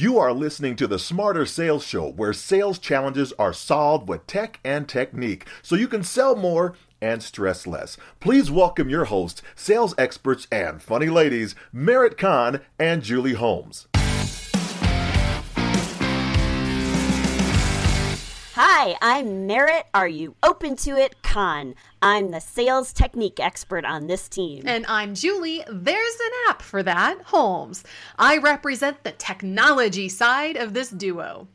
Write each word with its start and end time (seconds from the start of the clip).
You 0.00 0.16
are 0.20 0.32
listening 0.32 0.76
to 0.76 0.86
the 0.86 1.00
Smarter 1.00 1.44
Sales 1.44 1.84
Show, 1.84 2.06
where 2.10 2.32
sales 2.32 2.78
challenges 2.78 3.32
are 3.32 3.52
solved 3.52 4.08
with 4.08 4.28
tech 4.28 4.60
and 4.62 4.88
technique 4.88 5.44
so 5.60 5.74
you 5.74 5.88
can 5.88 6.04
sell 6.04 6.36
more 6.36 6.74
and 7.00 7.20
stress 7.20 7.66
less. 7.66 7.96
Please 8.20 8.48
welcome 8.48 8.88
your 8.88 9.06
hosts, 9.06 9.42
sales 9.56 9.96
experts 9.98 10.46
and 10.52 10.80
funny 10.80 11.08
ladies, 11.08 11.56
Merit 11.72 12.16
Kahn 12.16 12.60
and 12.78 13.02
Julie 13.02 13.32
Holmes. 13.32 13.88
Hi, 18.88 18.96
I'm 19.02 19.46
Merit. 19.46 19.84
Are 19.92 20.08
you 20.08 20.34
open 20.42 20.74
to 20.76 20.96
it? 20.96 21.22
Kahn. 21.22 21.74
I'm 22.00 22.30
the 22.30 22.40
sales 22.40 22.90
technique 22.90 23.38
expert 23.38 23.84
on 23.84 24.06
this 24.06 24.30
team. 24.30 24.62
And 24.64 24.86
I'm 24.88 25.14
Julie. 25.14 25.62
There's 25.70 26.14
an 26.14 26.30
app 26.48 26.62
for 26.62 26.82
that, 26.82 27.20
Holmes. 27.26 27.84
I 28.18 28.38
represent 28.38 29.04
the 29.04 29.12
technology 29.12 30.08
side 30.08 30.56
of 30.56 30.72
this 30.72 30.88
duo. 30.88 31.48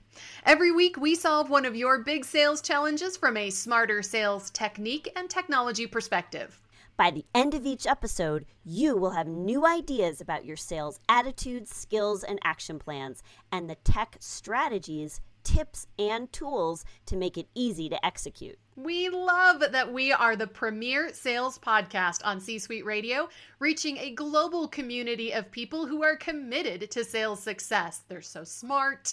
Every 0.45 0.71
week, 0.71 0.95
we 0.95 1.16
solve 1.16 1.49
one 1.49 1.66
of 1.66 1.76
your 1.76 2.04
big 2.04 2.23
sales 2.23 2.62
challenges 2.62 3.17
from 3.17 3.35
a 3.35 3.49
smarter 3.49 4.04
sales 4.04 4.52
technique 4.52 5.12
and 5.15 5.27
technology 5.27 5.88
perspective. 5.88 6.62
By 6.98 7.09
the 7.09 7.26
end 7.34 7.55
of 7.55 7.65
each 7.65 7.88
episode, 7.88 8.45
you 8.63 8.95
will 8.95 9.12
have 9.12 9.27
new 9.27 9.65
ideas 9.65 10.21
about 10.21 10.45
your 10.45 10.57
sales 10.57 10.99
attitudes, 11.09 11.76
skills, 11.76 12.23
and 12.23 12.38
action 12.43 12.77
plans, 12.77 13.23
and 13.52 13.68
the 13.68 13.76
tech 13.76 14.18
strategies 14.20 15.20
tips 15.43 15.88
and 15.99 16.31
tools 16.31 16.85
to 17.05 17.15
make 17.15 17.38
it 17.38 17.47
easy 17.55 17.89
to 17.89 18.05
execute. 18.05 18.57
We 18.75 19.09
love 19.09 19.63
that 19.71 19.93
we 19.93 20.11
are 20.11 20.35
the 20.35 20.47
premier 20.47 21.13
sales 21.13 21.59
podcast 21.59 22.21
on 22.23 22.39
C 22.39 22.57
Suite 22.57 22.85
Radio, 22.85 23.29
reaching 23.59 23.98
a 23.98 24.11
global 24.11 24.67
community 24.67 25.31
of 25.31 25.51
people 25.51 25.85
who 25.85 26.03
are 26.03 26.15
committed 26.15 26.89
to 26.91 27.03
sales 27.03 27.41
success. 27.41 28.01
They're 28.07 28.21
so 28.21 28.43
smart. 28.43 29.11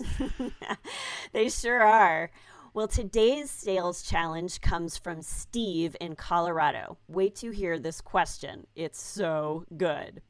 they 1.32 1.50
sure 1.50 1.82
are. 1.82 2.30
Well, 2.72 2.88
today's 2.88 3.50
sales 3.50 4.02
challenge 4.02 4.60
comes 4.60 4.96
from 4.96 5.22
Steve 5.22 5.96
in 6.00 6.14
Colorado. 6.14 6.98
Wait 7.08 7.34
to 7.36 7.50
hear 7.50 7.78
this 7.78 8.00
question. 8.00 8.66
It's 8.76 9.02
so 9.02 9.64
good. 9.76 10.22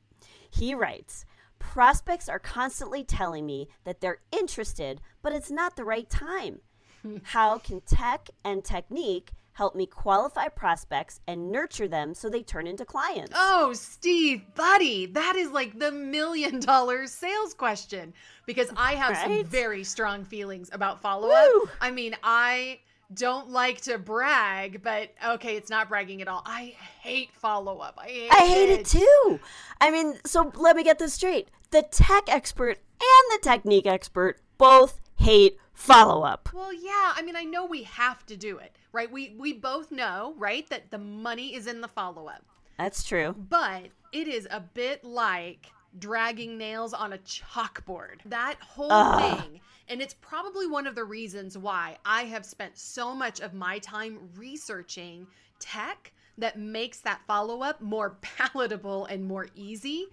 He 0.50 0.75
writes, 0.75 1.27
Prospects 1.61 2.28
are 2.28 2.41
constantly 2.41 3.05
telling 3.05 3.47
me 3.47 3.69
that 3.84 4.00
they're 4.00 4.19
interested, 4.33 5.00
but 5.22 5.33
it's 5.33 5.50
not 5.50 5.77
the 5.77 5.84
right 5.84 6.11
time. 6.11 6.61
How 7.22 7.58
can 7.58 7.80
tech 7.83 8.28
and 8.44 8.64
technique 8.64 9.30
help 9.53 9.75
me 9.75 9.84
qualify 9.86 10.48
prospects 10.48 11.20
and 11.27 11.53
nurture 11.53 11.86
them 11.86 12.14
so 12.14 12.28
they 12.28 12.42
turn 12.42 12.66
into 12.66 12.84
clients? 12.84 13.33
Oh, 13.34 13.72
Steve, 13.75 14.42
buddy, 14.55 15.06
that 15.06 15.36
is 15.36 15.50
like 15.50 15.78
the 15.78 15.92
million 15.92 16.61
dollar 16.61 17.06
sales 17.06 17.55
question 17.55 18.14
because 18.47 18.70
I 18.77 18.94
have 18.94 19.11
right? 19.11 19.41
some 19.41 19.44
very 19.44 19.84
strong 19.84 20.25
feelings 20.25 20.70
about 20.72 21.00
follow 21.00 21.31
up. 21.31 21.69
I 21.81 21.91
mean, 21.91 22.16
I 22.22 22.81
don't 23.12 23.50
like 23.50 23.80
to 23.83 23.98
brag, 23.98 24.83
but 24.83 25.11
okay, 25.27 25.56
it's 25.56 25.70
not 25.70 25.89
bragging 25.89 26.22
at 26.22 26.28
all. 26.28 26.42
I 26.47 26.75
hate 27.00 27.30
follow 27.33 27.78
up. 27.78 27.98
I 28.00 28.06
hate 28.06 28.30
I 28.30 28.47
hate 28.47 28.70
it. 28.70 28.80
it 28.80 28.86
too. 28.86 29.41
I 29.80 29.91
mean, 29.91 30.19
so 30.25 30.53
let 30.56 30.77
me 30.77 30.84
get 30.84 30.98
this 30.98 31.14
straight. 31.14 31.48
The 31.70 31.83
tech 31.83 32.25
expert 32.28 32.78
and 33.00 33.33
the 33.33 33.38
technique 33.42 33.86
expert 33.86 34.41
both 34.58 35.00
hate 35.16 35.58
follow 35.72 36.22
up. 36.22 36.48
Well, 36.53 36.72
yeah. 36.72 37.12
I 37.14 37.22
mean, 37.25 37.36
I 37.36 37.44
know 37.44 37.64
we 37.66 37.83
have 37.84 38.25
to 38.27 38.36
do 38.36 38.58
it, 38.58 38.77
right? 38.92 39.11
We 39.11 39.34
we 39.38 39.53
both 39.53 39.91
know, 39.91 40.34
right, 40.38 40.69
that 40.70 40.91
the 40.91 40.98
money 40.98 41.55
is 41.55 41.66
in 41.66 41.81
the 41.81 41.88
follow 41.88 42.27
up. 42.27 42.44
That's 42.78 43.03
true. 43.03 43.34
But 43.36 43.88
it 44.12 44.28
is 44.28 44.48
a 44.50 44.61
bit 44.61 45.05
like 45.05 45.66
dragging 45.98 46.56
nails 46.56 46.92
on 46.92 47.12
a 47.12 47.19
chalkboard. 47.19 48.20
That 48.27 48.56
whole 48.60 48.92
Ugh. 48.92 49.41
thing 49.41 49.60
and 49.91 50.00
it's 50.00 50.14
probably 50.14 50.69
one 50.69 50.86
of 50.86 50.94
the 50.94 51.05
reasons 51.05 51.58
why 51.58 51.98
I 52.05 52.22
have 52.22 52.47
spent 52.47 52.78
so 52.78 53.12
much 53.12 53.41
of 53.41 53.55
my 53.55 53.80
time 53.80 54.20
researching 54.36 55.27
tech 55.58 56.12
that 56.38 56.56
makes 56.56 57.00
that 57.00 57.20
follow 57.26 57.62
up 57.62 57.81
more 57.81 58.10
palatable 58.22 59.06
and 59.06 59.26
more 59.26 59.48
easy 59.56 60.06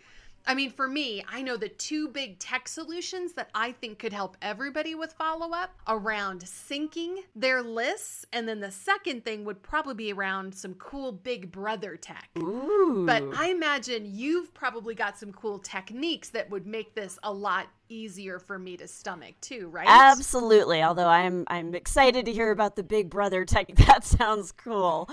I 0.47 0.55
mean, 0.55 0.71
for 0.71 0.87
me, 0.87 1.23
I 1.29 1.41
know 1.41 1.57
the 1.57 1.67
two 1.67 2.07
big 2.07 2.39
tech 2.39 2.69
solutions 2.69 3.33
that 3.33 3.49
I 3.53 3.73
think 3.73 3.99
could 3.99 4.13
help 4.13 4.37
everybody 4.41 4.95
with 4.95 5.11
follow 5.11 5.53
up 5.53 5.75
around 5.87 6.41
syncing 6.45 7.17
their 7.35 7.61
lists. 7.61 8.25
And 8.31 8.47
then 8.47 8.61
the 8.61 8.71
second 8.71 9.25
thing 9.25 9.43
would 9.43 9.61
probably 9.61 9.93
be 9.93 10.13
around 10.13 10.55
some 10.55 10.73
cool 10.75 11.11
big 11.11 11.51
brother 11.51 11.97
tech. 11.97 12.29
Ooh. 12.37 13.03
But 13.05 13.23
I 13.35 13.49
imagine 13.49 14.05
you've 14.05 14.53
probably 14.53 14.95
got 14.95 15.19
some 15.19 15.33
cool 15.33 15.59
techniques 15.59 16.29
that 16.29 16.49
would 16.49 16.65
make 16.65 16.95
this 16.95 17.19
a 17.23 17.33
lot 17.33 17.67
easier 17.89 18.39
for 18.39 18.57
me 18.57 18.77
to 18.77 18.87
stomach 18.87 19.35
too, 19.41 19.69
right? 19.69 19.87
Absolutely. 19.87 20.83
Although 20.83 21.07
I'm 21.07 21.45
I'm 21.47 21.75
excited 21.75 22.25
to 22.25 22.33
hear 22.33 22.51
about 22.51 22.75
the 22.75 22.83
Big 22.83 23.09
Brother 23.09 23.45
tech. 23.45 23.67
That 23.87 24.03
sounds 24.03 24.51
cool. 24.51 25.09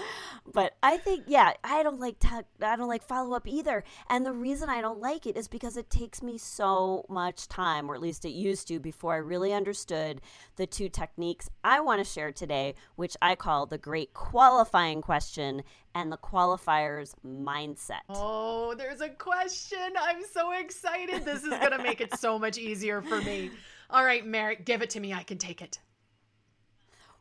But 0.52 0.76
I 0.82 0.96
think 0.96 1.24
yeah, 1.26 1.52
I 1.62 1.82
don't 1.82 2.00
like 2.00 2.16
tech, 2.18 2.46
I 2.60 2.76
don't 2.76 2.88
like 2.88 3.02
follow 3.02 3.36
up 3.36 3.46
either. 3.46 3.84
And 4.10 4.26
the 4.26 4.32
reason 4.32 4.68
I 4.68 4.80
don't 4.80 5.00
like 5.00 5.26
it 5.26 5.36
is 5.36 5.48
because 5.48 5.76
it 5.76 5.90
takes 5.90 6.22
me 6.22 6.38
so 6.38 7.04
much 7.08 7.48
time, 7.48 7.88
or 7.88 7.94
at 7.94 8.00
least 8.00 8.24
it 8.24 8.30
used 8.30 8.66
to 8.68 8.80
before 8.80 9.14
I 9.14 9.18
really 9.18 9.52
understood 9.52 10.20
the 10.56 10.66
two 10.66 10.88
techniques 10.88 11.48
I 11.62 11.80
want 11.80 12.04
to 12.04 12.10
share 12.10 12.32
today, 12.32 12.74
which 12.96 13.16
I 13.22 13.34
call 13.36 13.66
the 13.66 13.78
great 13.78 14.12
qualifying 14.12 15.02
question 15.02 15.62
and 15.94 16.10
the 16.10 16.18
qualifiers 16.18 17.14
mindset. 17.26 18.00
Oh, 18.08 18.74
there's 18.74 19.00
a 19.00 19.08
question. 19.08 19.78
I'm 20.00 20.22
so 20.32 20.52
excited. 20.52 21.24
This 21.24 21.42
is 21.42 21.50
going 21.50 21.70
to 21.70 21.82
make 21.82 22.00
it 22.00 22.18
so 22.18 22.38
much 22.38 22.58
easier 22.58 23.00
for 23.02 23.20
me. 23.22 23.50
All 23.90 24.04
right, 24.04 24.26
Merit, 24.26 24.64
give 24.64 24.82
it 24.82 24.90
to 24.90 25.00
me. 25.00 25.12
I 25.12 25.22
can 25.22 25.38
take 25.38 25.62
it. 25.62 25.78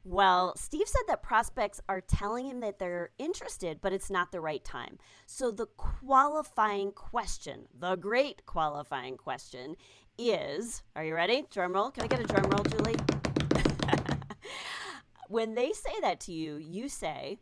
Well, 0.05 0.53
Steve 0.57 0.87
said 0.87 1.03
that 1.07 1.23
prospects 1.23 1.79
are 1.87 2.01
telling 2.01 2.45
him 2.45 2.59
that 2.59 2.77
they're 2.77 3.11
interested, 3.17 3.79
but 3.81 3.93
it's 3.93 4.09
not 4.09 4.33
the 4.33 4.41
right 4.41 4.63
time. 4.63 4.97
So 5.25 5.49
the 5.49 5.67
qualifying 5.77 6.91
question, 6.91 7.67
the 7.79 7.95
great 7.95 8.45
qualifying 8.45 9.15
question 9.15 9.77
is, 10.17 10.83
are 10.97 11.05
you 11.05 11.15
ready? 11.15 11.45
Drum 11.49 11.73
roll. 11.73 11.89
Can 11.89 12.03
I 12.03 12.07
get 12.07 12.19
a 12.19 12.25
drum 12.25 12.49
roll, 12.49 12.63
Julie? 12.65 12.97
when 15.29 15.55
they 15.55 15.71
say 15.71 15.93
that 16.01 16.19
to 16.21 16.33
you, 16.33 16.57
you 16.57 16.89
say, 16.89 17.39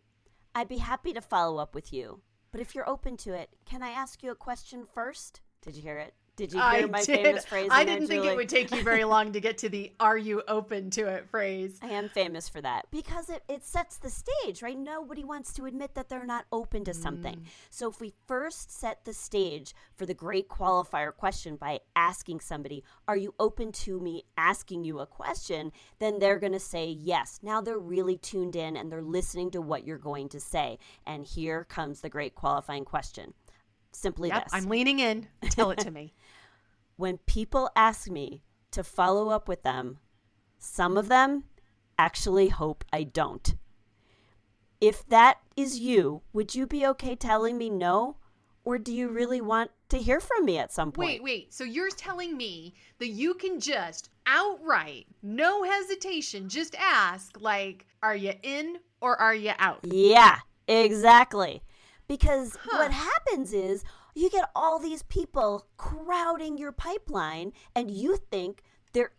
I'd 0.53 0.67
be 0.67 0.77
happy 0.77 1.13
to 1.13 1.21
follow 1.21 1.57
up 1.57 1.73
with 1.73 1.93
you. 1.93 2.21
But 2.51 2.59
if 2.59 2.75
you're 2.75 2.89
open 2.89 3.15
to 3.17 3.33
it, 3.33 3.49
can 3.65 3.81
I 3.81 3.91
ask 3.91 4.21
you 4.21 4.31
a 4.31 4.35
question 4.35 4.85
first? 4.85 5.39
Did 5.61 5.75
you 5.75 5.81
hear 5.81 5.97
it? 5.97 6.13
Did 6.41 6.53
you 6.53 6.59
hear 6.59 6.67
I 6.67 6.85
my 6.87 7.03
did. 7.03 7.23
famous 7.23 7.45
phrase? 7.45 7.69
I 7.69 7.85
didn't 7.85 8.07
think 8.07 8.25
it 8.25 8.35
would 8.35 8.49
take 8.49 8.71
you 8.71 8.81
very 8.83 9.03
long 9.03 9.31
to 9.33 9.39
get 9.39 9.59
to 9.59 9.69
the 9.69 9.93
"Are 9.99 10.17
you 10.17 10.41
open 10.47 10.89
to 10.89 11.05
it?" 11.05 11.29
phrase. 11.29 11.77
I 11.83 11.89
am 11.89 12.09
famous 12.09 12.49
for 12.49 12.59
that 12.61 12.87
because 12.89 13.29
it, 13.29 13.43
it 13.47 13.63
sets 13.63 13.97
the 13.97 14.09
stage, 14.09 14.63
right? 14.63 14.75
Nobody 14.75 15.23
wants 15.23 15.53
to 15.53 15.65
admit 15.65 15.93
that 15.93 16.09
they're 16.09 16.25
not 16.25 16.45
open 16.51 16.83
to 16.85 16.95
something. 16.95 17.35
Mm. 17.35 17.45
So 17.69 17.91
if 17.91 18.01
we 18.01 18.13
first 18.25 18.71
set 18.71 19.05
the 19.05 19.13
stage 19.13 19.75
for 19.93 20.07
the 20.07 20.15
great 20.15 20.49
qualifier 20.49 21.15
question 21.15 21.57
by 21.57 21.81
asking 21.95 22.39
somebody, 22.39 22.83
"Are 23.07 23.17
you 23.17 23.35
open 23.39 23.71
to 23.73 23.99
me 23.99 24.23
asking 24.35 24.83
you 24.83 24.97
a 24.97 25.05
question?" 25.05 25.71
then 25.99 26.17
they're 26.17 26.39
going 26.39 26.53
to 26.53 26.59
say 26.59 26.87
yes. 26.87 27.39
Now 27.43 27.61
they're 27.61 27.77
really 27.77 28.17
tuned 28.17 28.55
in 28.55 28.75
and 28.75 28.91
they're 28.91 29.03
listening 29.03 29.51
to 29.51 29.61
what 29.61 29.85
you're 29.85 29.99
going 29.99 30.29
to 30.29 30.39
say. 30.39 30.79
And 31.05 31.23
here 31.23 31.65
comes 31.65 32.01
the 32.01 32.09
great 32.09 32.33
qualifying 32.33 32.85
question. 32.85 33.35
Simply 33.93 34.29
yep, 34.29 34.45
this. 34.45 34.53
I'm 34.53 34.69
leaning 34.69 34.99
in. 34.99 35.27
Tell 35.49 35.71
it 35.71 35.79
to 35.79 35.91
me. 35.91 36.13
when 37.01 37.17
people 37.25 37.67
ask 37.75 38.09
me 38.11 38.43
to 38.69 38.83
follow 38.83 39.29
up 39.29 39.47
with 39.47 39.63
them, 39.63 39.97
some 40.59 40.97
of 40.97 41.09
them 41.09 41.45
actually 41.97 42.49
hope 42.49 42.85
I 42.93 43.03
don't. 43.03 43.55
If 44.79 45.05
that 45.07 45.39
is 45.57 45.79
you, 45.79 46.21
would 46.31 46.53
you 46.53 46.67
be 46.67 46.85
okay 46.85 47.15
telling 47.15 47.57
me 47.57 47.71
no? 47.71 48.17
Or 48.63 48.77
do 48.77 48.93
you 48.93 49.09
really 49.09 49.41
want 49.41 49.71
to 49.89 49.97
hear 49.97 50.19
from 50.19 50.45
me 50.45 50.59
at 50.59 50.71
some 50.71 50.91
point? 50.91 51.07
Wait, 51.07 51.23
wait. 51.23 51.53
So 51.53 51.63
you're 51.63 51.89
telling 51.89 52.37
me 52.37 52.75
that 52.99 53.07
you 53.07 53.33
can 53.33 53.59
just 53.59 54.11
outright, 54.27 55.07
no 55.23 55.63
hesitation, 55.63 56.47
just 56.47 56.75
ask, 56.75 57.41
like, 57.41 57.87
are 58.03 58.15
you 58.15 58.33
in 58.43 58.77
or 59.01 59.19
are 59.19 59.33
you 59.33 59.53
out? 59.57 59.79
Yeah, 59.83 60.37
exactly. 60.67 61.63
Because 62.07 62.55
huh. 62.61 62.77
what 62.77 62.91
happens 62.91 63.53
is 63.53 63.83
you 64.15 64.29
get 64.29 64.49
all 64.55 64.79
these 64.79 65.03
people 65.03 65.67
crowding 65.77 66.57
your 66.57 66.71
pipeline 66.71 67.53
and 67.75 67.91
you 67.91 68.17
think 68.17 68.63
they're 68.93 69.11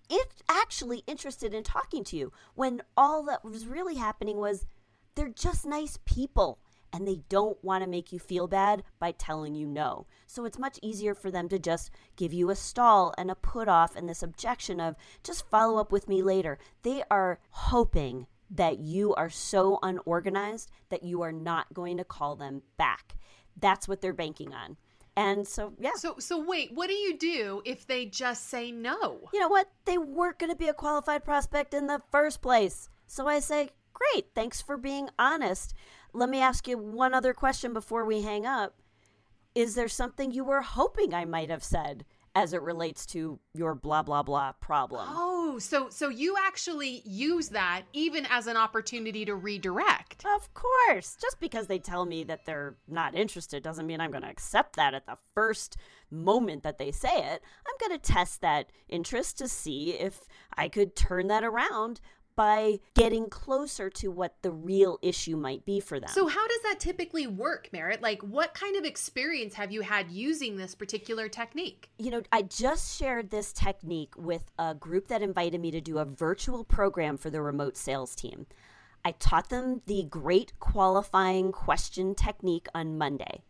actually 0.48 1.02
interested 1.06 1.54
in 1.54 1.62
talking 1.62 2.04
to 2.04 2.16
you 2.16 2.32
when 2.54 2.82
all 2.96 3.22
that 3.24 3.44
was 3.44 3.66
really 3.66 3.96
happening 3.96 4.36
was 4.36 4.66
they're 5.14 5.28
just 5.28 5.66
nice 5.66 5.98
people 6.04 6.58
and 6.92 7.08
they 7.08 7.20
don't 7.28 7.62
want 7.64 7.82
to 7.82 7.88
make 7.88 8.12
you 8.12 8.18
feel 8.18 8.46
bad 8.46 8.82
by 8.98 9.12
telling 9.12 9.54
you 9.54 9.66
no. 9.66 10.06
So 10.26 10.44
it's 10.44 10.58
much 10.58 10.78
easier 10.82 11.14
for 11.14 11.30
them 11.30 11.48
to 11.48 11.58
just 11.58 11.90
give 12.16 12.34
you 12.34 12.50
a 12.50 12.56
stall 12.56 13.14
and 13.16 13.30
a 13.30 13.34
put 13.34 13.66
off 13.66 13.96
and 13.96 14.08
this 14.08 14.22
objection 14.22 14.78
of 14.78 14.96
just 15.24 15.48
follow 15.48 15.78
up 15.78 15.90
with 15.90 16.08
me 16.08 16.22
later. 16.22 16.58
They 16.82 17.02
are 17.10 17.40
hoping 17.50 18.26
that 18.50 18.78
you 18.78 19.14
are 19.14 19.30
so 19.30 19.78
unorganized 19.82 20.70
that 20.90 21.02
you 21.02 21.22
are 21.22 21.32
not 21.32 21.72
going 21.72 21.96
to 21.96 22.04
call 22.04 22.36
them 22.36 22.62
back. 22.76 23.16
That's 23.58 23.88
what 23.88 24.00
they're 24.00 24.12
banking 24.12 24.52
on. 24.54 24.76
And 25.16 25.46
so, 25.46 25.74
yeah. 25.78 25.92
So 25.96 26.16
so 26.18 26.42
wait, 26.42 26.72
what 26.72 26.88
do 26.88 26.94
you 26.94 27.18
do 27.18 27.62
if 27.64 27.86
they 27.86 28.06
just 28.06 28.48
say 28.48 28.72
no? 28.72 29.28
You 29.32 29.40
know 29.40 29.48
what? 29.48 29.68
They 29.84 29.98
weren't 29.98 30.38
going 30.38 30.50
to 30.50 30.56
be 30.56 30.68
a 30.68 30.74
qualified 30.74 31.24
prospect 31.24 31.74
in 31.74 31.86
the 31.86 32.00
first 32.10 32.40
place. 32.40 32.88
So 33.06 33.28
I 33.28 33.40
say, 33.40 33.70
"Great, 33.92 34.28
thanks 34.34 34.62
for 34.62 34.78
being 34.78 35.10
honest. 35.18 35.74
Let 36.14 36.30
me 36.30 36.40
ask 36.40 36.66
you 36.66 36.78
one 36.78 37.12
other 37.12 37.34
question 37.34 37.74
before 37.74 38.06
we 38.06 38.22
hang 38.22 38.46
up. 38.46 38.74
Is 39.54 39.74
there 39.74 39.88
something 39.88 40.30
you 40.30 40.44
were 40.44 40.62
hoping 40.62 41.12
I 41.12 41.26
might 41.26 41.50
have 41.50 41.64
said 41.64 42.06
as 42.34 42.52
it 42.52 42.62
relates 42.62 43.06
to 43.06 43.38
your 43.54 43.74
blah 43.74 44.02
blah 44.02 44.22
blah 44.22 44.52
problem?" 44.52 45.06
Oh, 45.10 45.58
so 45.58 45.88
so 45.90 46.08
you 46.08 46.36
actually 46.42 47.02
use 47.04 47.50
that 47.50 47.82
even 47.92 48.26
as 48.26 48.46
an 48.46 48.56
opportunity 48.56 49.24
to 49.24 49.34
redirect. 49.34 50.24
Of 50.24 50.52
course. 50.54 51.16
Just 51.20 51.40
because 51.40 51.66
they 51.66 51.78
tell 51.78 52.04
me 52.04 52.24
that 52.24 52.46
they're 52.46 52.76
not 52.88 53.14
interested 53.14 53.62
doesn't 53.62 53.86
mean 53.86 54.00
I'm 54.00 54.10
going 54.10 54.22
to 54.22 54.30
accept 54.30 54.76
that 54.76 54.94
at 54.94 55.06
the 55.06 55.18
first 55.34 55.76
moment 56.10 56.62
that 56.62 56.78
they 56.78 56.90
say 56.90 57.14
it. 57.14 57.42
I'm 57.66 57.88
going 57.88 57.98
to 57.98 58.12
test 58.12 58.40
that 58.40 58.70
interest 58.88 59.38
to 59.38 59.48
see 59.48 59.90
if 59.90 60.26
I 60.56 60.68
could 60.68 60.94
turn 60.94 61.28
that 61.28 61.44
around 61.44 62.00
by 62.36 62.78
getting 62.94 63.28
closer 63.28 63.88
to 63.90 64.10
what 64.10 64.36
the 64.42 64.50
real 64.50 64.98
issue 65.02 65.36
might 65.36 65.64
be 65.64 65.80
for 65.80 65.98
them. 65.98 66.10
So 66.10 66.26
how 66.26 66.46
does 66.46 66.62
that 66.62 66.80
typically 66.80 67.26
work, 67.26 67.68
Merit? 67.72 68.02
Like 68.02 68.22
what 68.22 68.54
kind 68.54 68.76
of 68.76 68.84
experience 68.84 69.54
have 69.54 69.72
you 69.72 69.82
had 69.82 70.10
using 70.10 70.56
this 70.56 70.74
particular 70.74 71.28
technique? 71.28 71.90
you 71.98 72.10
know, 72.10 72.22
I 72.32 72.42
just 72.42 72.98
shared 72.98 73.30
this 73.30 73.52
technique 73.52 74.14
with 74.16 74.50
a 74.58 74.74
group 74.74 75.06
that 75.08 75.22
invited 75.22 75.60
me 75.60 75.70
to 75.70 75.80
do 75.80 75.98
a 75.98 76.04
virtual 76.04 76.64
program 76.64 77.16
for 77.16 77.30
the 77.30 77.40
remote 77.40 77.76
sales 77.76 78.16
team. 78.16 78.46
I 79.04 79.12
taught 79.12 79.50
them 79.50 79.82
the 79.86 80.02
great 80.04 80.58
qualifying 80.58 81.52
question 81.52 82.14
technique 82.14 82.66
on 82.74 82.98
Monday. 82.98 83.42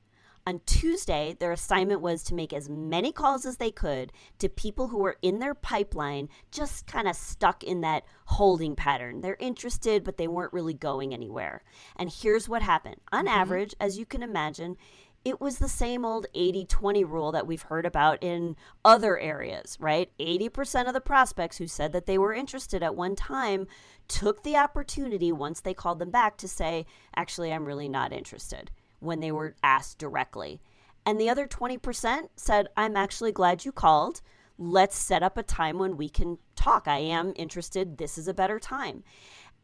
On 0.45 0.61
Tuesday, 0.67 1.37
their 1.39 1.53
assignment 1.53 2.01
was 2.01 2.25
to 2.25 2.35
make 2.35 2.53
as 2.53 2.69
many 2.69 3.13
calls 3.13 3.47
as 3.47 3.59
they 3.59 3.71
could 3.71 4.13
to 4.41 4.49
people 4.49 4.89
who 4.89 4.99
were 4.99 5.17
in 5.23 5.39
their 5.39 5.55
pipeline, 5.55 6.29
just 6.51 6.87
kind 6.89 7.07
of 7.07 7.15
stuck 7.15 7.63
in 7.63 7.81
that 7.83 8.05
holding 8.25 8.75
pattern. 8.75 9.21
They're 9.21 9.37
interested, 9.39 10.03
but 10.03 10.17
they 10.17 10.27
weren't 10.27 10.53
really 10.53 10.75
going 10.75 11.15
anywhere. 11.15 11.63
And 11.95 12.11
here's 12.11 12.49
what 12.49 12.63
happened 12.63 12.97
on 13.13 13.27
mm-hmm. 13.27 13.39
average, 13.39 13.75
as 13.79 13.99
you 13.99 14.05
can 14.05 14.21
imagine, 14.21 14.77
it 15.25 15.41
was 15.41 15.59
the 15.59 15.69
same 15.69 16.05
old 16.05 16.27
80 16.35 16.65
20 16.65 17.05
rule 17.05 17.31
that 17.31 17.47
we've 17.47 17.63
heard 17.63 17.87
about 17.87 18.21
in 18.21 18.57
other 18.85 19.17
areas, 19.17 19.77
right? 19.79 20.11
80% 20.19 20.89
of 20.89 20.95
the 20.95 21.01
prospects 21.01 21.59
who 21.59 21.69
said 21.69 21.93
that 21.93 22.07
they 22.07 22.19
were 22.19 22.35
interested 22.35 22.83
at 22.83 22.97
one 22.97 23.15
time 23.15 23.69
took 24.09 24.43
the 24.43 24.57
opportunity 24.57 25.31
once 25.31 25.61
they 25.61 25.75
called 25.75 26.01
them 26.01 26.11
back 26.11 26.37
to 26.39 26.49
say, 26.49 26.85
actually, 27.15 27.53
I'm 27.53 27.65
really 27.65 27.89
not 27.89 28.13
interested 28.13 28.73
when 29.03 29.21
they 29.21 29.29
mm-hmm. 29.29 29.37
were 29.37 29.57
asked 29.63 29.99
directly. 29.99 30.61
And 31.05 31.21
the 31.21 31.29
other 31.29 31.47
20% 31.47 32.29
said, 32.37 32.69
I'm 32.77 32.97
actually 32.97 33.33
glad 33.33 33.65
you 33.65 33.73
called. 33.73 34.23
Let's 34.59 34.97
set 34.97 35.23
up 35.23 35.37
a 35.37 35.43
time 35.43 35.79
when 35.79 35.97
we 35.97 36.09
can 36.09 36.39
talk. 36.55 36.87
I 36.87 36.99
am 36.99 37.33
interested. 37.37 37.99
This 37.99 38.17
is 38.17 38.29
a 38.29 38.35
better 38.35 38.61
time. 38.61 39.03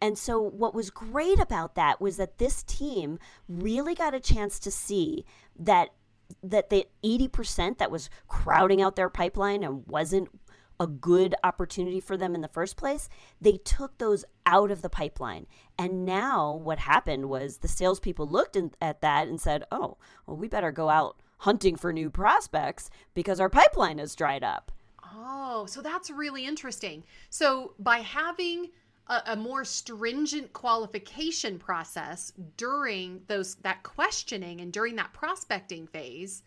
And 0.00 0.17
so, 0.17 0.40
what 0.40 0.75
was 0.75 0.90
great 0.90 1.40
about 1.40 1.75
that 1.75 2.00
was 2.00 2.17
that 2.19 2.38
this 2.38 2.62
team 2.62 3.19
really 3.49 3.94
got 3.94 4.14
a 4.14 4.20
chance 4.20 4.58
to 4.61 4.70
see 4.70 5.25
that 5.58 5.90
that 6.43 6.70
the 6.70 6.87
80% 7.02 7.79
that 7.79 7.90
was 7.90 8.11
crowding 8.29 8.82
out 8.82 8.96
their 8.96 9.08
pipeline 9.08 9.64
and 9.64 9.87
wasn't 9.87 10.29
a 10.80 10.86
good 10.86 11.34
opportunity 11.42 12.00
for 12.00 12.16
them 12.16 12.34
in 12.34 12.40
the 12.40 12.48
first 12.48 12.76
place, 12.76 13.08
they 13.40 13.56
took 13.58 13.98
those 13.98 14.25
out 14.46 14.70
of 14.70 14.82
the 14.82 14.88
pipeline. 14.88 15.46
And 15.78 16.04
now 16.04 16.54
what 16.54 16.78
happened 16.78 17.28
was 17.28 17.58
the 17.58 17.69
salespeople 17.69 18.26
looked 18.26 18.56
in, 18.56 18.72
at 18.80 19.00
that 19.00 19.28
and 19.28 19.40
said, 19.40 19.64
oh, 19.72 19.96
well, 20.26 20.36
we 20.36 20.48
better 20.48 20.72
go 20.72 20.88
out 20.88 21.20
hunting 21.38 21.76
for 21.76 21.92
new 21.92 22.10
prospects 22.10 22.90
because 23.14 23.40
our 23.40 23.48
pipeline 23.48 23.98
has 23.98 24.14
dried 24.14 24.44
up. 24.44 24.72
Oh, 25.04 25.66
so 25.66 25.80
that's 25.80 26.10
really 26.10 26.46
interesting. 26.46 27.04
So 27.30 27.75
by 27.78 27.98
having 27.98 28.70
a, 29.08 29.22
a 29.26 29.36
more 29.36 29.64
stringent 29.64 30.52
qualification 30.52 31.58
process 31.58 32.32
during 32.56 33.22
those 33.26 33.56
that 33.56 33.82
questioning 33.82 34.60
and 34.60 34.72
during 34.72 34.96
that 34.96 35.12
prospecting 35.12 35.86
phase, 35.86 36.42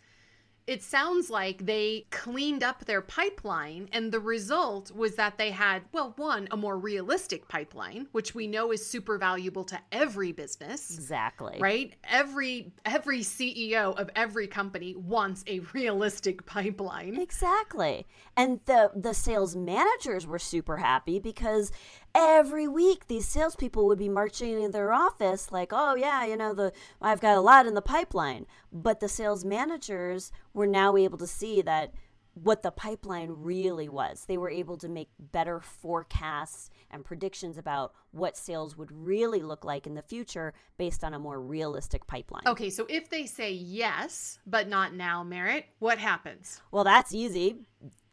it 0.66 0.82
sounds 0.82 1.28
like 1.30 1.66
they 1.66 2.06
cleaned 2.10 2.62
up 2.62 2.84
their 2.84 3.00
pipeline 3.02 3.88
and 3.92 4.12
the 4.12 4.20
result 4.20 4.90
was 4.94 5.16
that 5.16 5.36
they 5.38 5.50
had 5.50 5.82
well 5.92 6.12
one 6.16 6.46
a 6.50 6.56
more 6.56 6.78
realistic 6.78 7.48
pipeline 7.48 8.06
which 8.12 8.34
we 8.34 8.46
know 8.46 8.72
is 8.72 8.84
super 8.84 9.18
valuable 9.18 9.64
to 9.64 9.78
every 9.90 10.32
business 10.32 10.94
Exactly. 10.94 11.56
right 11.60 11.94
every 12.04 12.72
every 12.84 13.20
ceo 13.20 13.98
of 13.98 14.08
every 14.14 14.46
company 14.46 14.94
wants 14.94 15.42
a 15.46 15.60
realistic 15.72 16.44
pipeline 16.46 17.16
Exactly. 17.20 18.06
And 18.36 18.60
the 18.66 18.90
the 18.94 19.14
sales 19.14 19.54
managers 19.56 20.26
were 20.26 20.38
super 20.38 20.76
happy 20.78 21.18
because 21.18 21.70
every 22.14 22.68
week 22.68 23.06
these 23.08 23.26
salespeople 23.26 23.86
would 23.86 23.98
be 23.98 24.08
marching 24.08 24.62
in 24.62 24.70
their 24.70 24.92
office 24.92 25.50
like, 25.52 25.70
oh 25.72 25.94
yeah, 25.94 26.24
you 26.26 26.36
know, 26.36 26.54
the 26.54 26.72
I've 27.00 27.20
got 27.20 27.36
a 27.36 27.40
lot 27.40 27.66
in 27.66 27.74
the 27.74 27.82
pipeline. 27.82 28.46
But 28.72 29.00
the 29.00 29.08
sales 29.08 29.44
managers 29.44 30.32
were 30.54 30.66
now 30.66 30.96
able 30.96 31.18
to 31.18 31.26
see 31.26 31.62
that 31.62 31.92
what 32.34 32.62
the 32.62 32.70
pipeline 32.70 33.30
really 33.30 33.90
was. 33.90 34.24
They 34.26 34.38
were 34.38 34.48
able 34.48 34.78
to 34.78 34.88
make 34.88 35.10
better 35.18 35.60
forecasts 35.60 36.70
and 36.90 37.04
predictions 37.04 37.58
about 37.58 37.92
what 38.10 38.38
sales 38.38 38.74
would 38.76 38.90
really 38.90 39.40
look 39.42 39.64
like 39.64 39.86
in 39.86 39.94
the 39.94 40.02
future 40.02 40.54
based 40.78 41.04
on 41.04 41.12
a 41.12 41.18
more 41.18 41.40
realistic 41.40 42.06
pipeline. 42.06 42.42
okay 42.46 42.70
so 42.70 42.86
if 42.88 43.10
they 43.10 43.26
say 43.26 43.52
yes 43.52 44.38
but 44.46 44.68
not 44.68 44.94
now 44.94 45.22
Merit 45.22 45.66
what 45.78 45.98
happens 45.98 46.60
Well, 46.70 46.84
that's 46.84 47.14
easy. 47.14 47.56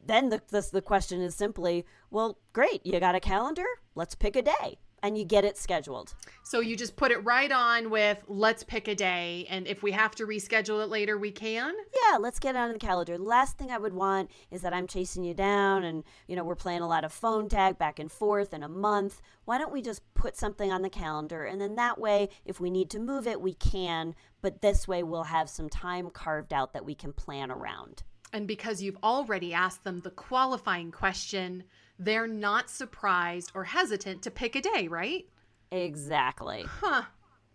Then 0.03 0.29
the, 0.29 0.41
the 0.49 0.67
the 0.71 0.81
question 0.81 1.21
is 1.21 1.35
simply, 1.35 1.85
well, 2.09 2.37
great, 2.53 2.85
you 2.85 2.99
got 2.99 3.15
a 3.15 3.19
calendar? 3.19 3.65
Let's 3.95 4.15
pick 4.15 4.35
a 4.35 4.41
day, 4.41 4.79
and 5.03 5.17
you 5.17 5.25
get 5.25 5.45
it 5.45 5.57
scheduled. 5.57 6.13
so 6.43 6.59
you 6.61 6.75
just 6.75 6.95
put 6.95 7.11
it 7.11 7.17
right 7.23 7.51
on 7.51 7.89
with 7.89 8.23
let's 8.27 8.63
pick 8.63 8.87
a 8.87 8.95
day 8.95 9.45
and 9.49 9.67
if 9.67 9.83
we 9.83 9.91
have 9.91 10.15
to 10.15 10.25
reschedule 10.25 10.81
it 10.83 10.89
later 10.89 11.17
we 11.17 11.31
can 11.31 11.73
Yeah, 12.09 12.17
let's 12.17 12.39
get 12.39 12.55
it 12.55 12.57
on 12.57 12.71
the 12.71 12.79
calendar. 12.79 13.17
Last 13.17 13.57
thing 13.57 13.71
I 13.71 13.77
would 13.77 13.93
want 13.93 14.31
is 14.51 14.61
that 14.61 14.73
I'm 14.73 14.87
chasing 14.87 15.23
you 15.23 15.33
down, 15.33 15.83
and 15.83 16.03
you 16.27 16.35
know 16.35 16.43
we're 16.43 16.55
playing 16.55 16.81
a 16.81 16.87
lot 16.87 17.03
of 17.03 17.11
phone 17.11 17.49
tag 17.49 17.77
back 17.77 17.99
and 17.99 18.11
forth 18.11 18.53
in 18.53 18.63
a 18.63 18.69
month. 18.69 19.21
Why 19.45 19.57
don't 19.57 19.71
we 19.73 19.81
just 19.81 20.01
put 20.13 20.37
something 20.37 20.71
on 20.71 20.81
the 20.81 20.89
calendar, 20.89 21.43
and 21.45 21.59
then 21.61 21.75
that 21.75 21.99
way, 21.99 22.29
if 22.45 22.59
we 22.59 22.69
need 22.69 22.89
to 22.91 22.99
move 22.99 23.27
it, 23.27 23.41
we 23.41 23.53
can. 23.53 24.15
But 24.41 24.61
this 24.61 24.87
way, 24.87 25.03
we'll 25.03 25.23
have 25.23 25.49
some 25.49 25.69
time 25.69 26.09
carved 26.09 26.53
out 26.53 26.73
that 26.73 26.85
we 26.85 26.95
can 26.95 27.13
plan 27.13 27.51
around. 27.51 28.03
And 28.31 28.47
because 28.47 28.81
you've 28.81 28.97
already 29.03 29.53
asked 29.53 29.83
them 29.83 30.01
the 30.01 30.11
qualifying 30.11 30.91
question, 30.91 31.63
they're 31.97 32.27
not 32.27 32.69
surprised 32.69 33.51
or 33.53 33.63
hesitant 33.63 34.21
to 34.23 34.31
pick 34.31 34.55
a 34.55 34.61
day, 34.61 34.87
right? 34.87 35.25
Exactly. 35.71 36.65
Huh. 36.67 37.03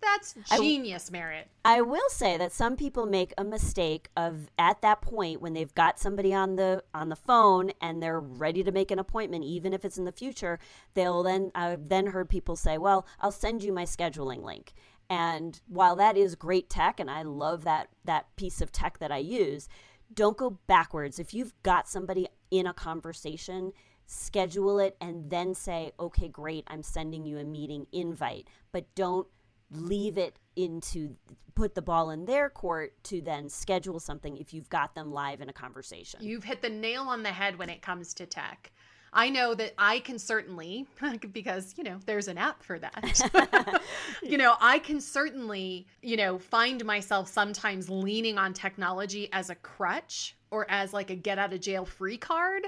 That's 0.05 0.35
genius, 0.59 1.11
Merit. 1.11 1.49
I 1.65 1.81
will 1.81 2.09
say 2.11 2.37
that 2.37 2.53
some 2.53 2.77
people 2.77 3.07
make 3.07 3.33
a 3.39 3.45
mistake 3.45 4.11
of 4.17 4.51
at 4.59 4.83
that 4.83 5.01
point 5.01 5.41
when 5.41 5.55
they've 5.55 5.75
got 5.75 5.99
somebody 5.99 6.35
on 6.35 6.57
the 6.57 6.85
on 6.93 7.09
the 7.09 7.17
phone 7.17 7.73
and 7.81 8.03
they're 8.03 8.21
ready 8.21 8.63
to 8.65 8.71
make 8.71 8.91
an 8.91 8.99
appointment, 8.99 9.45
even 9.45 9.73
if 9.73 9.83
it's 9.83 9.97
in 9.97 10.05
the 10.05 10.13
future. 10.13 10.59
They'll 10.93 11.23
then 11.23 11.51
I've 11.55 11.89
then 11.89 12.09
heard 12.09 12.29
people 12.29 12.55
say, 12.55 12.77
"Well, 12.77 13.07
I'll 13.21 13.33
send 13.33 13.63
you 13.63 13.73
my 13.73 13.85
scheduling 13.85 14.43
link." 14.43 14.75
And 15.09 15.61
while 15.67 15.97
that 15.97 16.17
is 16.17 16.35
great 16.35 16.69
tech, 16.69 17.01
and 17.01 17.11
I 17.11 17.23
love 17.23 17.65
that 17.65 17.89
that 18.05 18.35
piece 18.37 18.61
of 18.61 18.73
tech 18.73 18.99
that 18.99 19.13
I 19.13 19.19
use, 19.19 19.69
don't 20.13 20.37
go 20.37 20.59
backwards. 20.67 21.19
If 21.19 21.35
you've 21.35 21.55
got 21.63 21.89
somebody 21.89 22.29
in 22.51 22.67
a 22.67 22.75
conversation, 22.75 23.73
schedule 24.07 24.79
it 24.79 24.97
and 25.01 25.31
then 25.31 25.55
say, 25.55 25.93
"Okay, 25.99 26.29
great, 26.29 26.65
I'm 26.67 26.83
sending 26.83 27.25
you 27.25 27.39
a 27.39 27.45
meeting 27.45 27.87
invite." 27.93 28.49
But 28.73 28.95
don't 28.95 29.27
leave 29.71 30.19
it 30.19 30.39
into 30.57 31.17
put 31.55 31.75
the 31.75 31.83
ball 31.83 32.11
in 32.11 32.25
their 32.25 32.51
court 32.51 33.03
to 33.05 33.21
then 33.21 33.49
schedule 33.49 34.01
something 34.01 34.37
if 34.37 34.53
you've 34.53 34.69
got 34.69 34.95
them 34.95 35.13
live 35.13 35.41
in 35.41 35.49
a 35.49 35.53
conversation. 35.53 36.21
You've 36.23 36.45
hit 36.45 36.63
the 36.63 36.69
nail 36.69 37.03
on 37.03 37.23
the 37.23 37.31
head 37.31 37.59
when 37.59 37.71
it 37.71 37.81
comes 37.81 38.13
to 38.15 38.27
tech. 38.27 38.73
I 39.15 39.31
know 39.31 39.55
that 39.55 39.75
I 39.79 40.01
can 40.01 40.19
certainly, 40.19 40.87
because, 41.33 41.75
you 41.79 41.85
know, 41.85 41.99
there's 42.05 42.29
an 42.29 42.37
app 42.37 42.63
for 42.63 42.79
that. 42.81 43.81
you 44.23 44.37
know, 44.37 44.57
I 44.61 44.81
can 44.81 45.01
certainly, 45.01 45.87
you 46.03 46.17
know, 46.17 46.39
find 46.39 46.85
myself 46.85 47.29
sometimes 47.29 47.89
leaning 47.89 48.37
on 48.37 48.53
technology 48.53 49.29
as 49.33 49.51
a 49.51 49.55
crutch 49.55 50.37
or 50.51 50.67
as 50.69 50.93
like 50.93 51.11
a 51.11 51.15
get 51.15 51.39
out 51.39 51.53
of 51.53 51.61
jail 51.61 51.85
free 51.85 52.19
card. 52.19 52.65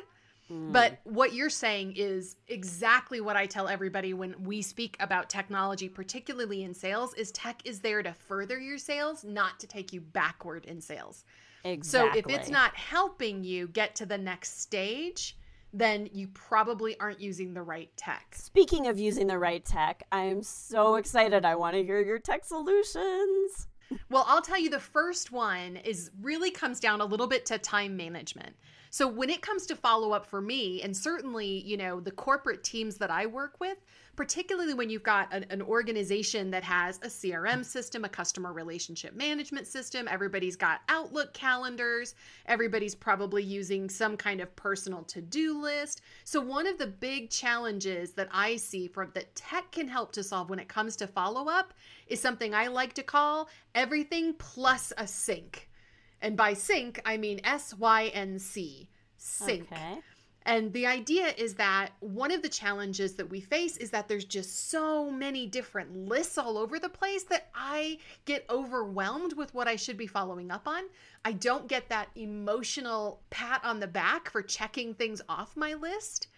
Hmm. 0.48 0.70
But 0.70 1.00
what 1.02 1.34
you're 1.34 1.50
saying 1.50 1.94
is 1.96 2.36
exactly 2.46 3.20
what 3.20 3.36
I 3.36 3.46
tell 3.46 3.66
everybody 3.66 4.14
when 4.14 4.34
we 4.44 4.62
speak 4.62 4.96
about 5.00 5.28
technology, 5.28 5.88
particularly 5.88 6.62
in 6.62 6.72
sales, 6.72 7.14
is 7.14 7.32
tech 7.32 7.60
is 7.64 7.80
there 7.80 8.02
to 8.02 8.12
further 8.12 8.60
your 8.60 8.78
sales, 8.78 9.24
not 9.24 9.58
to 9.60 9.66
take 9.66 9.92
you 9.92 10.00
backward 10.00 10.64
in 10.66 10.80
sales. 10.80 11.24
exactly. 11.64 12.22
So 12.22 12.30
if 12.30 12.40
it's 12.40 12.48
not 12.48 12.76
helping 12.76 13.42
you 13.42 13.66
get 13.66 13.96
to 13.96 14.06
the 14.06 14.18
next 14.18 14.60
stage, 14.60 15.36
then 15.78 16.08
you 16.12 16.28
probably 16.28 16.98
aren't 16.98 17.20
using 17.20 17.52
the 17.52 17.62
right 17.62 17.90
tech. 17.96 18.34
Speaking 18.34 18.86
of 18.86 18.98
using 18.98 19.26
the 19.26 19.38
right 19.38 19.64
tech, 19.64 20.02
I 20.10 20.22
am 20.22 20.42
so 20.42 20.94
excited. 20.94 21.44
I 21.44 21.54
want 21.54 21.74
to 21.74 21.84
hear 21.84 22.00
your 22.00 22.18
tech 22.18 22.44
solutions. 22.44 23.68
well, 24.10 24.24
I'll 24.26 24.40
tell 24.40 24.58
you 24.58 24.70
the 24.70 24.80
first 24.80 25.32
one 25.32 25.76
is 25.76 26.10
really 26.22 26.50
comes 26.50 26.80
down 26.80 27.02
a 27.02 27.04
little 27.04 27.26
bit 27.26 27.44
to 27.46 27.58
time 27.58 27.94
management. 27.94 28.56
So 28.88 29.06
when 29.06 29.28
it 29.28 29.42
comes 29.42 29.66
to 29.66 29.76
follow 29.76 30.12
up 30.12 30.24
for 30.24 30.40
me, 30.40 30.80
and 30.80 30.96
certainly, 30.96 31.62
you 31.66 31.76
know, 31.76 32.00
the 32.00 32.10
corporate 32.10 32.64
teams 32.64 32.96
that 32.96 33.10
I 33.10 33.26
work 33.26 33.60
with, 33.60 33.76
particularly 34.16 34.74
when 34.74 34.88
you've 34.88 35.02
got 35.02 35.32
an, 35.32 35.44
an, 35.50 35.60
organization 35.62 36.50
that 36.50 36.64
has 36.64 36.96
a 36.98 37.06
CRM 37.06 37.64
system, 37.64 38.04
a 38.04 38.08
customer 38.08 38.52
relationship 38.52 39.14
management 39.14 39.66
system, 39.66 40.08
everybody's 40.10 40.56
got 40.56 40.80
Outlook 40.88 41.34
calendars, 41.34 42.14
everybody's 42.46 42.94
probably 42.94 43.42
using 43.42 43.90
some 43.90 44.16
kind 44.16 44.40
of 44.40 44.54
personal 44.56 45.02
to 45.04 45.20
do 45.20 45.60
list. 45.60 46.00
So, 46.24 46.40
one 46.40 46.66
of 46.66 46.78
the 46.78 46.86
big 46.86 47.30
challenges 47.30 48.12
that 48.12 48.28
I 48.32 48.56
see 48.56 48.88
from 48.88 49.10
that 49.14 49.34
tech 49.34 49.70
can 49.70 49.86
help 49.86 50.12
to 50.12 50.22
solve 50.22 50.48
when 50.48 50.58
it 50.58 50.68
comes 50.68 50.96
to 50.96 51.06
follow 51.06 51.48
up 51.48 51.74
is 52.06 52.20
something 52.20 52.54
I 52.54 52.68
like 52.68 52.94
to 52.94 53.02
call 53.02 53.48
everything 53.74 54.34
plus 54.38 54.92
a 54.96 55.06
sync. 55.06 55.68
And 56.22 56.36
by 56.36 56.54
sync, 56.54 57.00
I 57.04 57.18
mean 57.18 57.40
S 57.44 57.74
Y 57.74 58.06
N 58.14 58.38
C. 58.38 58.88
Sync. 59.18 59.70
Okay. 59.70 59.98
And 60.46 60.72
the 60.72 60.86
idea 60.86 61.34
is 61.36 61.54
that 61.54 61.90
one 61.98 62.30
of 62.30 62.40
the 62.40 62.48
challenges 62.48 63.14
that 63.14 63.28
we 63.28 63.40
face 63.40 63.76
is 63.76 63.90
that 63.90 64.06
there's 64.06 64.24
just 64.24 64.70
so 64.70 65.10
many 65.10 65.44
different 65.44 66.08
lists 66.08 66.38
all 66.38 66.56
over 66.56 66.78
the 66.78 66.88
place 66.88 67.24
that 67.24 67.48
I 67.52 67.98
get 68.26 68.46
overwhelmed 68.48 69.32
with 69.32 69.52
what 69.54 69.66
I 69.66 69.74
should 69.74 69.96
be 69.96 70.06
following 70.06 70.52
up 70.52 70.68
on. 70.68 70.84
I 71.24 71.32
don't 71.32 71.66
get 71.66 71.88
that 71.88 72.10
emotional 72.14 73.22
pat 73.30 73.60
on 73.64 73.80
the 73.80 73.88
back 73.88 74.30
for 74.30 74.40
checking 74.40 74.94
things 74.94 75.20
off 75.28 75.56
my 75.56 75.74
list. 75.74 76.28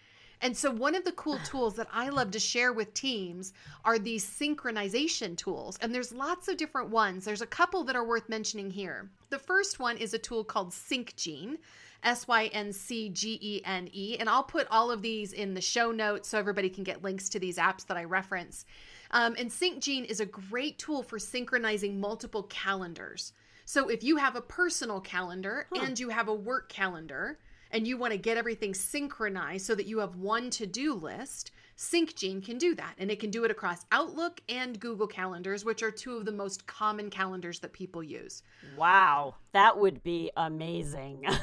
And 0.41 0.57
so, 0.57 0.71
one 0.71 0.95
of 0.95 1.03
the 1.03 1.11
cool 1.11 1.37
tools 1.45 1.75
that 1.75 1.87
I 1.93 2.09
love 2.09 2.31
to 2.31 2.39
share 2.39 2.73
with 2.73 2.95
teams 2.95 3.53
are 3.85 3.99
these 3.99 4.25
synchronization 4.25 5.37
tools. 5.37 5.77
And 5.83 5.93
there's 5.93 6.11
lots 6.11 6.47
of 6.47 6.57
different 6.57 6.89
ones. 6.89 7.25
There's 7.25 7.43
a 7.43 7.47
couple 7.47 7.83
that 7.83 7.95
are 7.95 8.07
worth 8.07 8.27
mentioning 8.27 8.71
here. 8.71 9.11
The 9.29 9.37
first 9.37 9.79
one 9.79 9.97
is 9.97 10.15
a 10.15 10.19
tool 10.19 10.43
called 10.43 10.71
SyncGene. 10.71 11.57
S 12.03 12.27
Y 12.27 12.45
N 12.47 12.71
C 12.73 13.09
G 13.09 13.39
E 13.41 13.61
N 13.65 13.89
E. 13.91 14.17
And 14.19 14.29
I'll 14.29 14.43
put 14.43 14.67
all 14.69 14.91
of 14.91 15.01
these 15.01 15.33
in 15.33 15.53
the 15.53 15.61
show 15.61 15.91
notes 15.91 16.29
so 16.29 16.37
everybody 16.37 16.69
can 16.69 16.83
get 16.83 17.03
links 17.03 17.29
to 17.29 17.39
these 17.39 17.57
apps 17.57 17.85
that 17.87 17.97
I 17.97 18.03
reference. 18.03 18.65
Um, 19.11 19.35
and 19.39 19.49
SyncGene 19.49 20.05
is 20.05 20.19
a 20.19 20.25
great 20.25 20.77
tool 20.77 21.03
for 21.03 21.17
synchronizing 21.17 21.99
multiple 21.99 22.43
calendars. 22.43 23.33
So 23.65 23.89
if 23.89 24.03
you 24.03 24.17
have 24.17 24.35
a 24.35 24.41
personal 24.41 24.99
calendar 24.99 25.67
huh. 25.73 25.83
and 25.85 25.99
you 25.99 26.09
have 26.09 26.27
a 26.27 26.33
work 26.33 26.69
calendar, 26.69 27.39
and 27.71 27.87
you 27.87 27.97
want 27.97 28.11
to 28.11 28.17
get 28.17 28.37
everything 28.37 28.73
synchronized 28.73 29.65
so 29.65 29.75
that 29.75 29.85
you 29.85 29.99
have 29.99 30.15
one 30.15 30.49
to 30.51 30.65
do 30.65 30.93
list, 30.93 31.51
SyncGene 31.79 32.43
can 32.43 32.57
do 32.57 32.75
that. 32.75 32.95
And 32.97 33.09
it 33.09 33.21
can 33.21 33.31
do 33.31 33.45
it 33.45 33.51
across 33.51 33.85
Outlook 33.91 34.41
and 34.49 34.77
Google 34.79 35.07
Calendars, 35.07 35.63
which 35.63 35.81
are 35.81 35.91
two 35.91 36.17
of 36.17 36.25
the 36.25 36.31
most 36.31 36.67
common 36.67 37.09
calendars 37.09 37.59
that 37.59 37.71
people 37.71 38.03
use. 38.03 38.43
Wow, 38.77 39.35
that 39.53 39.79
would 39.79 40.03
be 40.03 40.29
amazing. 40.35 41.25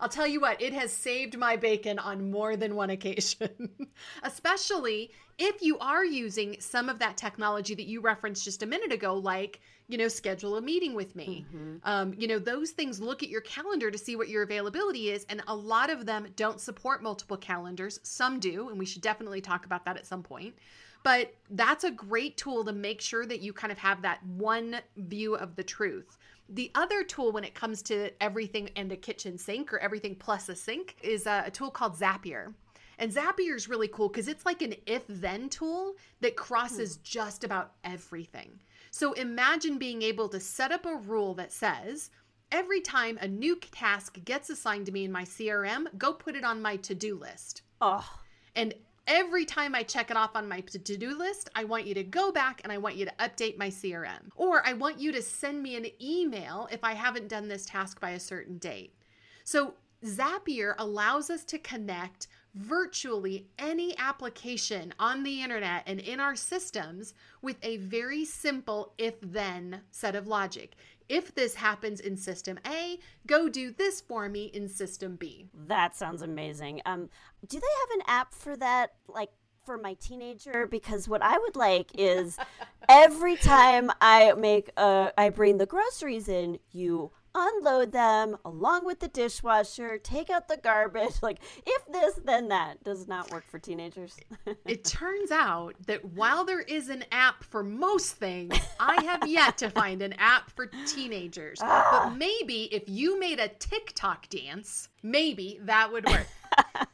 I'll 0.00 0.08
tell 0.08 0.28
you 0.28 0.40
what, 0.40 0.62
it 0.62 0.72
has 0.72 0.92
saved 0.92 1.36
my 1.36 1.56
bacon 1.56 1.98
on 1.98 2.30
more 2.30 2.56
than 2.56 2.76
one 2.76 2.90
occasion, 2.90 3.70
especially 4.22 5.10
if 5.38 5.60
you 5.60 5.78
are 5.78 6.04
using 6.04 6.56
some 6.60 6.88
of 6.88 7.00
that 7.00 7.16
technology 7.16 7.74
that 7.74 7.86
you 7.86 8.00
referenced 8.00 8.44
just 8.44 8.62
a 8.62 8.66
minute 8.66 8.92
ago, 8.92 9.14
like, 9.14 9.60
you 9.92 9.98
know, 9.98 10.08
schedule 10.08 10.56
a 10.56 10.62
meeting 10.62 10.94
with 10.94 11.14
me. 11.14 11.44
Mm-hmm. 11.54 11.76
Um, 11.84 12.14
you 12.16 12.26
know, 12.26 12.38
those 12.38 12.70
things 12.70 12.98
look 12.98 13.22
at 13.22 13.28
your 13.28 13.42
calendar 13.42 13.90
to 13.90 13.98
see 13.98 14.16
what 14.16 14.30
your 14.30 14.42
availability 14.42 15.10
is. 15.10 15.26
And 15.28 15.42
a 15.48 15.54
lot 15.54 15.90
of 15.90 16.06
them 16.06 16.28
don't 16.34 16.58
support 16.58 17.02
multiple 17.02 17.36
calendars. 17.36 18.00
Some 18.02 18.40
do. 18.40 18.70
And 18.70 18.78
we 18.78 18.86
should 18.86 19.02
definitely 19.02 19.42
talk 19.42 19.66
about 19.66 19.84
that 19.84 19.98
at 19.98 20.06
some 20.06 20.22
point. 20.22 20.54
But 21.02 21.34
that's 21.50 21.84
a 21.84 21.90
great 21.90 22.38
tool 22.38 22.64
to 22.64 22.72
make 22.72 23.02
sure 23.02 23.26
that 23.26 23.40
you 23.40 23.52
kind 23.52 23.70
of 23.70 23.76
have 23.78 24.00
that 24.00 24.24
one 24.24 24.80
view 24.96 25.34
of 25.34 25.56
the 25.56 25.64
truth. 25.64 26.16
The 26.48 26.70
other 26.74 27.02
tool 27.04 27.30
when 27.30 27.44
it 27.44 27.54
comes 27.54 27.82
to 27.82 28.10
everything 28.22 28.70
and 28.76 28.90
a 28.92 28.96
kitchen 28.96 29.36
sink 29.36 29.74
or 29.74 29.78
everything 29.78 30.14
plus 30.14 30.48
a 30.48 30.56
sink 30.56 30.96
is 31.02 31.26
a, 31.26 31.44
a 31.46 31.50
tool 31.50 31.70
called 31.70 31.98
Zapier. 31.98 32.54
And 32.98 33.12
Zapier 33.12 33.56
is 33.56 33.68
really 33.68 33.88
cool 33.88 34.08
because 34.08 34.28
it's 34.28 34.46
like 34.46 34.62
an 34.62 34.74
if 34.86 35.02
then 35.08 35.50
tool 35.50 35.96
that 36.20 36.36
crosses 36.36 36.96
hmm. 36.96 37.00
just 37.02 37.44
about 37.44 37.72
everything. 37.84 38.60
So 38.92 39.14
imagine 39.14 39.78
being 39.78 40.02
able 40.02 40.28
to 40.28 40.38
set 40.38 40.70
up 40.70 40.86
a 40.86 40.94
rule 40.94 41.34
that 41.34 41.50
says, 41.50 42.10
every 42.52 42.80
time 42.80 43.18
a 43.20 43.26
new 43.26 43.58
task 43.58 44.22
gets 44.24 44.50
assigned 44.50 44.86
to 44.86 44.92
me 44.92 45.04
in 45.04 45.10
my 45.10 45.24
CRM, 45.24 45.86
go 45.98 46.12
put 46.12 46.36
it 46.36 46.44
on 46.44 46.62
my 46.62 46.76
to 46.76 46.94
do 46.94 47.16
list. 47.18 47.62
Oh. 47.80 48.08
And 48.54 48.74
Every 49.08 49.44
time 49.44 49.74
I 49.74 49.82
check 49.82 50.12
it 50.12 50.16
off 50.16 50.36
on 50.36 50.48
my 50.48 50.60
to 50.60 50.78
do 50.78 51.18
list, 51.18 51.50
I 51.56 51.64
want 51.64 51.86
you 51.86 51.94
to 51.94 52.04
go 52.04 52.30
back 52.30 52.60
and 52.62 52.72
I 52.72 52.78
want 52.78 52.94
you 52.94 53.04
to 53.04 53.12
update 53.18 53.58
my 53.58 53.68
CRM. 53.68 54.30
Or 54.36 54.64
I 54.64 54.74
want 54.74 55.00
you 55.00 55.10
to 55.10 55.20
send 55.20 55.60
me 55.60 55.74
an 55.74 55.86
email 56.00 56.68
if 56.70 56.84
I 56.84 56.92
haven't 56.92 57.28
done 57.28 57.48
this 57.48 57.66
task 57.66 58.00
by 58.00 58.10
a 58.10 58.20
certain 58.20 58.58
date. 58.58 58.94
So 59.42 59.74
Zapier 60.04 60.74
allows 60.78 61.30
us 61.30 61.44
to 61.46 61.58
connect 61.58 62.28
virtually 62.54 63.46
any 63.58 63.96
application 63.98 64.92
on 64.98 65.22
the 65.22 65.42
internet 65.42 65.82
and 65.86 66.00
in 66.00 66.20
our 66.20 66.36
systems 66.36 67.14
with 67.40 67.56
a 67.62 67.78
very 67.78 68.24
simple 68.24 68.92
if 68.98 69.14
then 69.22 69.80
set 69.90 70.14
of 70.14 70.26
logic. 70.26 70.74
If 71.08 71.34
this 71.34 71.54
happens 71.54 72.00
in 72.00 72.16
system 72.16 72.58
A, 72.66 72.98
go 73.26 73.48
do 73.48 73.70
this 73.70 74.00
for 74.00 74.28
me 74.28 74.44
in 74.46 74.68
system 74.68 75.16
B. 75.16 75.48
That 75.66 75.96
sounds 75.96 76.22
amazing. 76.22 76.80
Um, 76.86 77.08
do 77.46 77.58
they 77.58 77.66
have 77.80 77.98
an 77.98 78.04
app 78.06 78.34
for 78.34 78.56
that? 78.56 78.94
Like 79.08 79.30
for 79.64 79.78
my 79.78 79.94
teenager 79.94 80.66
because 80.66 81.08
what 81.08 81.22
I 81.22 81.38
would 81.38 81.56
like 81.56 81.90
is 81.96 82.36
every 82.88 83.36
time 83.36 83.90
I 84.00 84.32
make 84.32 84.70
a, 84.76 85.12
I 85.16 85.28
bring 85.28 85.58
the 85.58 85.66
groceries 85.66 86.28
in, 86.28 86.58
you 86.72 87.12
unload 87.34 87.92
them 87.92 88.36
along 88.44 88.84
with 88.84 89.00
the 89.00 89.08
dishwasher, 89.08 89.98
take 89.98 90.30
out 90.30 90.48
the 90.48 90.56
garbage. 90.56 91.02
Like, 91.22 91.38
if 91.64 91.86
this, 91.86 92.20
then 92.24 92.48
that 92.48 92.82
does 92.82 93.06
not 93.06 93.30
work 93.30 93.44
for 93.48 93.58
teenagers. 93.58 94.16
it 94.66 94.84
turns 94.84 95.30
out 95.30 95.74
that 95.86 96.04
while 96.04 96.44
there 96.44 96.62
is 96.62 96.88
an 96.88 97.04
app 97.12 97.44
for 97.44 97.62
most 97.62 98.16
things, 98.16 98.54
I 98.80 99.02
have 99.04 99.28
yet 99.28 99.56
to 99.58 99.70
find 99.70 100.02
an 100.02 100.14
app 100.14 100.50
for 100.50 100.66
teenagers. 100.86 101.60
Ah. 101.62 102.06
But 102.08 102.16
maybe 102.16 102.64
if 102.72 102.84
you 102.88 103.20
made 103.20 103.38
a 103.38 103.48
TikTok 103.48 104.28
dance, 104.30 104.88
maybe 105.02 105.60
that 105.62 105.92
would 105.92 106.06
work. 106.08 106.26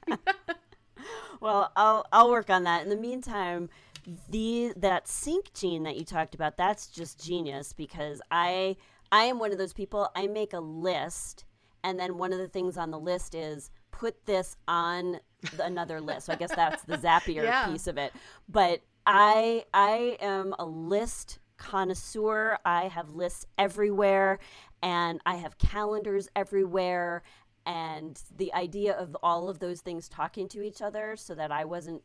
well, 1.41 1.73
I'll 1.75 2.07
I'll 2.13 2.31
work 2.31 2.51
on 2.51 2.65
that. 2.65 2.83
In 2.83 2.91
the 2.91 2.97
meantime, 2.97 3.71
the 4.29 4.73
that 4.77 5.07
SyncGene 5.07 5.85
that 5.85 5.97
you 5.97 6.05
talked 6.05 6.35
about, 6.35 6.57
that's 6.57 6.87
just 6.87 7.25
genius 7.25 7.73
because 7.73 8.21
I 8.31 8.77
I 9.11 9.25
am 9.25 9.39
one 9.39 9.53
of 9.53 9.59
those 9.59 9.73
people. 9.73 10.11
I 10.15 10.27
make 10.27 10.53
a 10.53 10.61
list, 10.61 11.45
and 11.83 11.99
then 11.99 12.19
one 12.19 12.33
of 12.33 12.39
the 12.39 12.49
things 12.49 12.77
on 12.77 12.91
the 12.91 12.99
list 12.99 13.35
is 13.35 13.71
put 13.91 14.27
this 14.27 14.57
on 14.67 15.21
another 15.61 16.01
list. 16.01 16.27
So 16.27 16.33
I 16.33 16.37
guess 16.37 16.55
that's 16.55 16.85
the 16.85 16.99
Zapier 16.99 17.43
yeah. 17.45 17.67
piece 17.67 17.87
of 17.87 17.99
it. 17.99 18.13
But 18.49 18.81
I 19.07 19.65
I 19.73 20.17
am 20.21 20.55
a 20.59 20.65
list 20.67 21.39
connoisseur. 21.57 22.59
I 22.65 22.89
have 22.89 23.11
lists 23.11 23.47
everywhere, 23.57 24.39
and 24.83 25.21
I 25.27 25.37
have 25.37 25.59
calendars 25.59 26.29
everywhere. 26.37 27.23
And 27.67 28.21
the 28.35 28.53
idea 28.55 28.95
of 28.95 29.17
all 29.23 29.49
of 29.51 29.59
those 29.59 29.81
things 29.83 30.09
talking 30.09 30.49
to 30.49 30.63
each 30.63 30.81
other 30.81 31.17
so 31.17 31.35
that 31.35 31.53
I 31.53 31.65
wasn't 31.67 32.03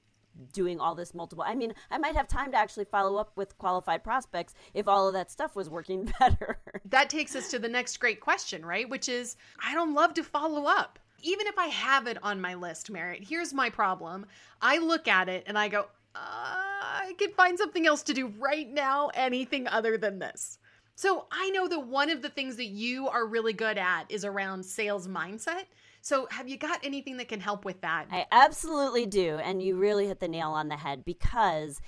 doing 0.52 0.80
all 0.80 0.96
this 0.96 1.14
multiple. 1.14 1.44
I 1.48 1.56
mean, 1.56 1.74
I 1.92 1.98
might 1.98 2.16
have 2.16 2.28
time 2.28 2.52
to 2.52 2.58
actually 2.58 2.86
follow 2.86 3.18
up 3.18 3.32
with 3.36 3.58
qualified 3.58 4.04
prospects 4.04 4.54
if 4.74 4.88
all 4.88 5.08
of 5.08 5.14
that 5.14 5.32
stuff 5.32 5.56
was 5.56 5.70
working 5.70 6.12
better. 6.20 6.60
that 6.86 7.10
takes 7.10 7.36
us 7.36 7.50
to 7.52 7.60
the 7.60 7.70
next 7.70 7.98
great 7.98 8.20
question, 8.20 8.66
right? 8.66 8.90
Which 8.90 9.10
is 9.10 9.36
I 9.64 9.74
don't 9.74 9.94
love 9.94 10.14
to 10.16 10.24
follow 10.24 10.66
up. 10.66 11.00
Even 11.22 11.48
if 11.48 11.58
I 11.58 11.68
have 11.68 12.08
it 12.08 12.18
on 12.22 12.42
my 12.42 12.54
list, 12.54 12.92
Merit, 12.92 13.24
here's 13.24 13.54
my 13.54 13.70
problem. 13.70 14.26
I 14.62 14.80
look 14.80 15.08
at 15.08 15.30
it 15.30 15.44
and 15.48 15.58
I 15.58 15.70
go, 15.70 15.86
uh, 16.16 16.20
I 16.20 17.16
could 17.18 17.34
find 17.34 17.58
something 17.58 17.88
else 17.88 18.04
to 18.04 18.14
do 18.14 18.28
right 18.40 18.70
now, 18.70 19.10
anything 19.14 19.68
other 19.68 19.98
than 19.98 20.20
this. 20.20 20.60
So 20.96 21.26
I 21.32 21.50
know 21.50 21.68
that 21.68 21.88
one 21.88 22.10
of 22.10 22.22
the 22.22 22.30
things 22.30 22.56
that 22.58 22.66
you 22.66 23.08
are 23.08 23.26
really 23.26 23.54
good 23.54 23.78
at 23.78 24.06
is 24.10 24.26
around 24.26 24.64
sales 24.64 25.08
mindset. 25.08 25.66
So, 26.06 26.28
have 26.32 26.50
you 26.50 26.58
got 26.58 26.82
anything 26.84 27.16
that 27.16 27.30
can 27.30 27.40
help 27.40 27.64
with 27.64 27.80
that? 27.80 28.08
I 28.12 28.26
absolutely 28.30 29.06
do. 29.06 29.38
And 29.38 29.64
you 29.64 29.78
really 29.78 30.08
hit 30.08 30.20
the 30.20 30.28
nail 30.28 30.50
on 30.50 30.68
the 30.68 30.76
head 30.76 31.06
because 31.06 31.80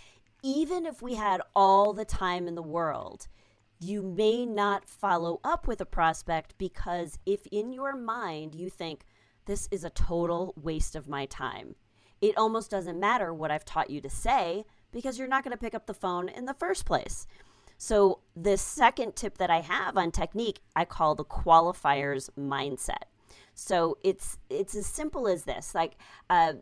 even 0.41 0.85
if 0.85 1.01
we 1.01 1.15
had 1.15 1.41
all 1.53 1.91
the 1.91 2.05
time 2.05 2.47
in 2.47 2.55
the 2.55 2.61
world, 2.61 3.27
you 3.77 4.01
may 4.01 4.45
not 4.45 4.87
follow 4.87 5.41
up 5.43 5.67
with 5.67 5.81
a 5.81 5.85
prospect 5.85 6.57
because 6.57 7.19
if 7.25 7.45
in 7.47 7.73
your 7.73 7.93
mind 7.93 8.55
you 8.55 8.69
think, 8.69 9.03
this 9.47 9.67
is 9.69 9.83
a 9.83 9.89
total 9.89 10.53
waste 10.55 10.95
of 10.95 11.09
my 11.09 11.25
time, 11.25 11.75
it 12.21 12.37
almost 12.37 12.71
doesn't 12.71 12.97
matter 12.97 13.33
what 13.33 13.51
I've 13.51 13.65
taught 13.65 13.89
you 13.89 13.99
to 13.99 14.09
say 14.09 14.63
because 14.93 15.19
you're 15.19 15.27
not 15.27 15.43
going 15.43 15.51
to 15.51 15.61
pick 15.61 15.75
up 15.75 15.87
the 15.87 15.93
phone 15.93 16.29
in 16.29 16.45
the 16.45 16.53
first 16.53 16.85
place. 16.85 17.27
So, 17.77 18.19
the 18.33 18.55
second 18.55 19.17
tip 19.17 19.39
that 19.39 19.49
I 19.49 19.59
have 19.59 19.97
on 19.97 20.11
technique, 20.11 20.61
I 20.73 20.85
call 20.85 21.15
the 21.15 21.25
qualifiers 21.25 22.29
mindset. 22.39 23.09
So 23.55 23.97
it's 24.03 24.37
it's 24.49 24.75
as 24.75 24.85
simple 24.85 25.27
as 25.27 25.45
this. 25.45 25.73
Like 25.73 25.95
uh, 26.29 26.53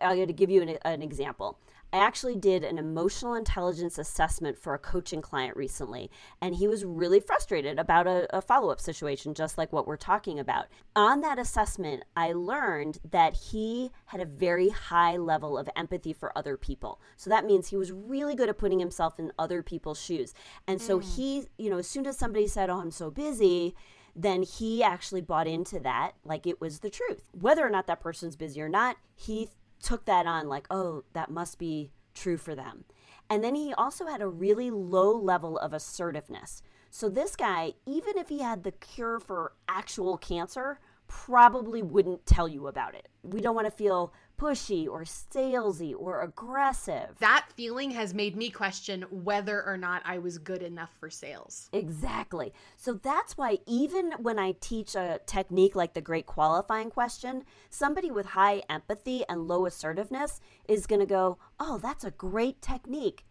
I'm 0.00 0.16
going 0.16 0.28
to 0.28 0.32
give 0.32 0.50
you 0.50 0.62
an, 0.62 0.78
an 0.84 1.02
example. 1.02 1.58
I 1.94 1.98
actually 1.98 2.36
did 2.36 2.64
an 2.64 2.78
emotional 2.78 3.34
intelligence 3.34 3.98
assessment 3.98 4.56
for 4.56 4.72
a 4.72 4.78
coaching 4.78 5.20
client 5.20 5.54
recently, 5.58 6.10
and 6.40 6.54
he 6.54 6.66
was 6.66 6.86
really 6.86 7.20
frustrated 7.20 7.78
about 7.78 8.06
a, 8.06 8.34
a 8.34 8.40
follow 8.40 8.70
up 8.70 8.80
situation, 8.80 9.34
just 9.34 9.58
like 9.58 9.74
what 9.74 9.86
we're 9.86 9.98
talking 9.98 10.38
about. 10.38 10.68
On 10.96 11.20
that 11.20 11.38
assessment, 11.38 12.04
I 12.16 12.32
learned 12.32 12.98
that 13.10 13.34
he 13.34 13.90
had 14.06 14.22
a 14.22 14.24
very 14.24 14.70
high 14.70 15.18
level 15.18 15.58
of 15.58 15.68
empathy 15.76 16.14
for 16.14 16.36
other 16.36 16.56
people. 16.56 16.98
So 17.18 17.28
that 17.28 17.44
means 17.44 17.68
he 17.68 17.76
was 17.76 17.92
really 17.92 18.34
good 18.34 18.48
at 18.48 18.56
putting 18.56 18.80
himself 18.80 19.18
in 19.18 19.30
other 19.38 19.62
people's 19.62 20.00
shoes. 20.00 20.32
And 20.66 20.80
so 20.80 20.98
mm. 20.98 21.16
he, 21.16 21.44
you 21.58 21.68
know, 21.68 21.78
as 21.78 21.86
soon 21.86 22.06
as 22.06 22.16
somebody 22.16 22.46
said, 22.46 22.70
Oh, 22.70 22.80
I'm 22.80 22.90
so 22.90 23.10
busy, 23.10 23.74
then 24.14 24.42
he 24.42 24.82
actually 24.82 25.20
bought 25.20 25.46
into 25.46 25.80
that 25.80 26.12
like 26.24 26.46
it 26.46 26.60
was 26.60 26.80
the 26.80 26.90
truth. 26.90 27.28
Whether 27.32 27.66
or 27.66 27.70
not 27.70 27.86
that 27.86 28.00
person's 28.00 28.36
busy 28.36 28.60
or 28.60 28.68
not, 28.68 28.96
he 29.14 29.48
took 29.82 30.04
that 30.04 30.26
on 30.26 30.48
like, 30.48 30.66
oh, 30.70 31.04
that 31.12 31.30
must 31.30 31.58
be 31.58 31.90
true 32.14 32.36
for 32.36 32.54
them. 32.54 32.84
And 33.30 33.42
then 33.42 33.54
he 33.54 33.72
also 33.74 34.06
had 34.06 34.20
a 34.20 34.28
really 34.28 34.70
low 34.70 35.16
level 35.16 35.58
of 35.58 35.72
assertiveness. 35.72 36.62
So 36.90 37.08
this 37.08 37.36
guy, 37.36 37.72
even 37.86 38.18
if 38.18 38.28
he 38.28 38.40
had 38.40 38.62
the 38.62 38.72
cure 38.72 39.18
for 39.18 39.52
actual 39.66 40.18
cancer, 40.18 40.78
probably 41.08 41.82
wouldn't 41.82 42.26
tell 42.26 42.48
you 42.48 42.66
about 42.66 42.94
it. 42.94 43.08
We 43.22 43.40
don't 43.40 43.54
want 43.54 43.66
to 43.66 43.70
feel 43.70 44.12
pushy 44.42 44.88
or 44.88 45.02
salesy 45.02 45.94
or 45.96 46.22
aggressive. 46.22 47.16
That 47.20 47.46
feeling 47.54 47.92
has 47.92 48.12
made 48.12 48.36
me 48.36 48.50
question 48.50 49.02
whether 49.10 49.64
or 49.64 49.76
not 49.76 50.02
I 50.04 50.18
was 50.18 50.38
good 50.38 50.62
enough 50.62 50.90
for 50.98 51.10
sales. 51.10 51.68
Exactly. 51.72 52.52
So 52.76 52.94
that's 52.94 53.36
why 53.36 53.58
even 53.66 54.12
when 54.18 54.40
I 54.40 54.56
teach 54.60 54.96
a 54.96 55.20
technique 55.26 55.76
like 55.76 55.94
the 55.94 56.00
great 56.00 56.26
qualifying 56.26 56.90
question, 56.90 57.44
somebody 57.70 58.10
with 58.10 58.26
high 58.26 58.62
empathy 58.68 59.24
and 59.28 59.46
low 59.46 59.64
assertiveness 59.64 60.40
is 60.68 60.86
going 60.86 61.00
to 61.00 61.06
go, 61.06 61.38
"Oh, 61.60 61.78
that's 61.78 62.04
a 62.04 62.10
great 62.10 62.60
technique." 62.60 63.24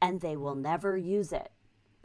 And 0.00 0.20
they 0.22 0.36
will 0.36 0.54
never 0.54 0.96
use 0.96 1.32
it 1.32 1.50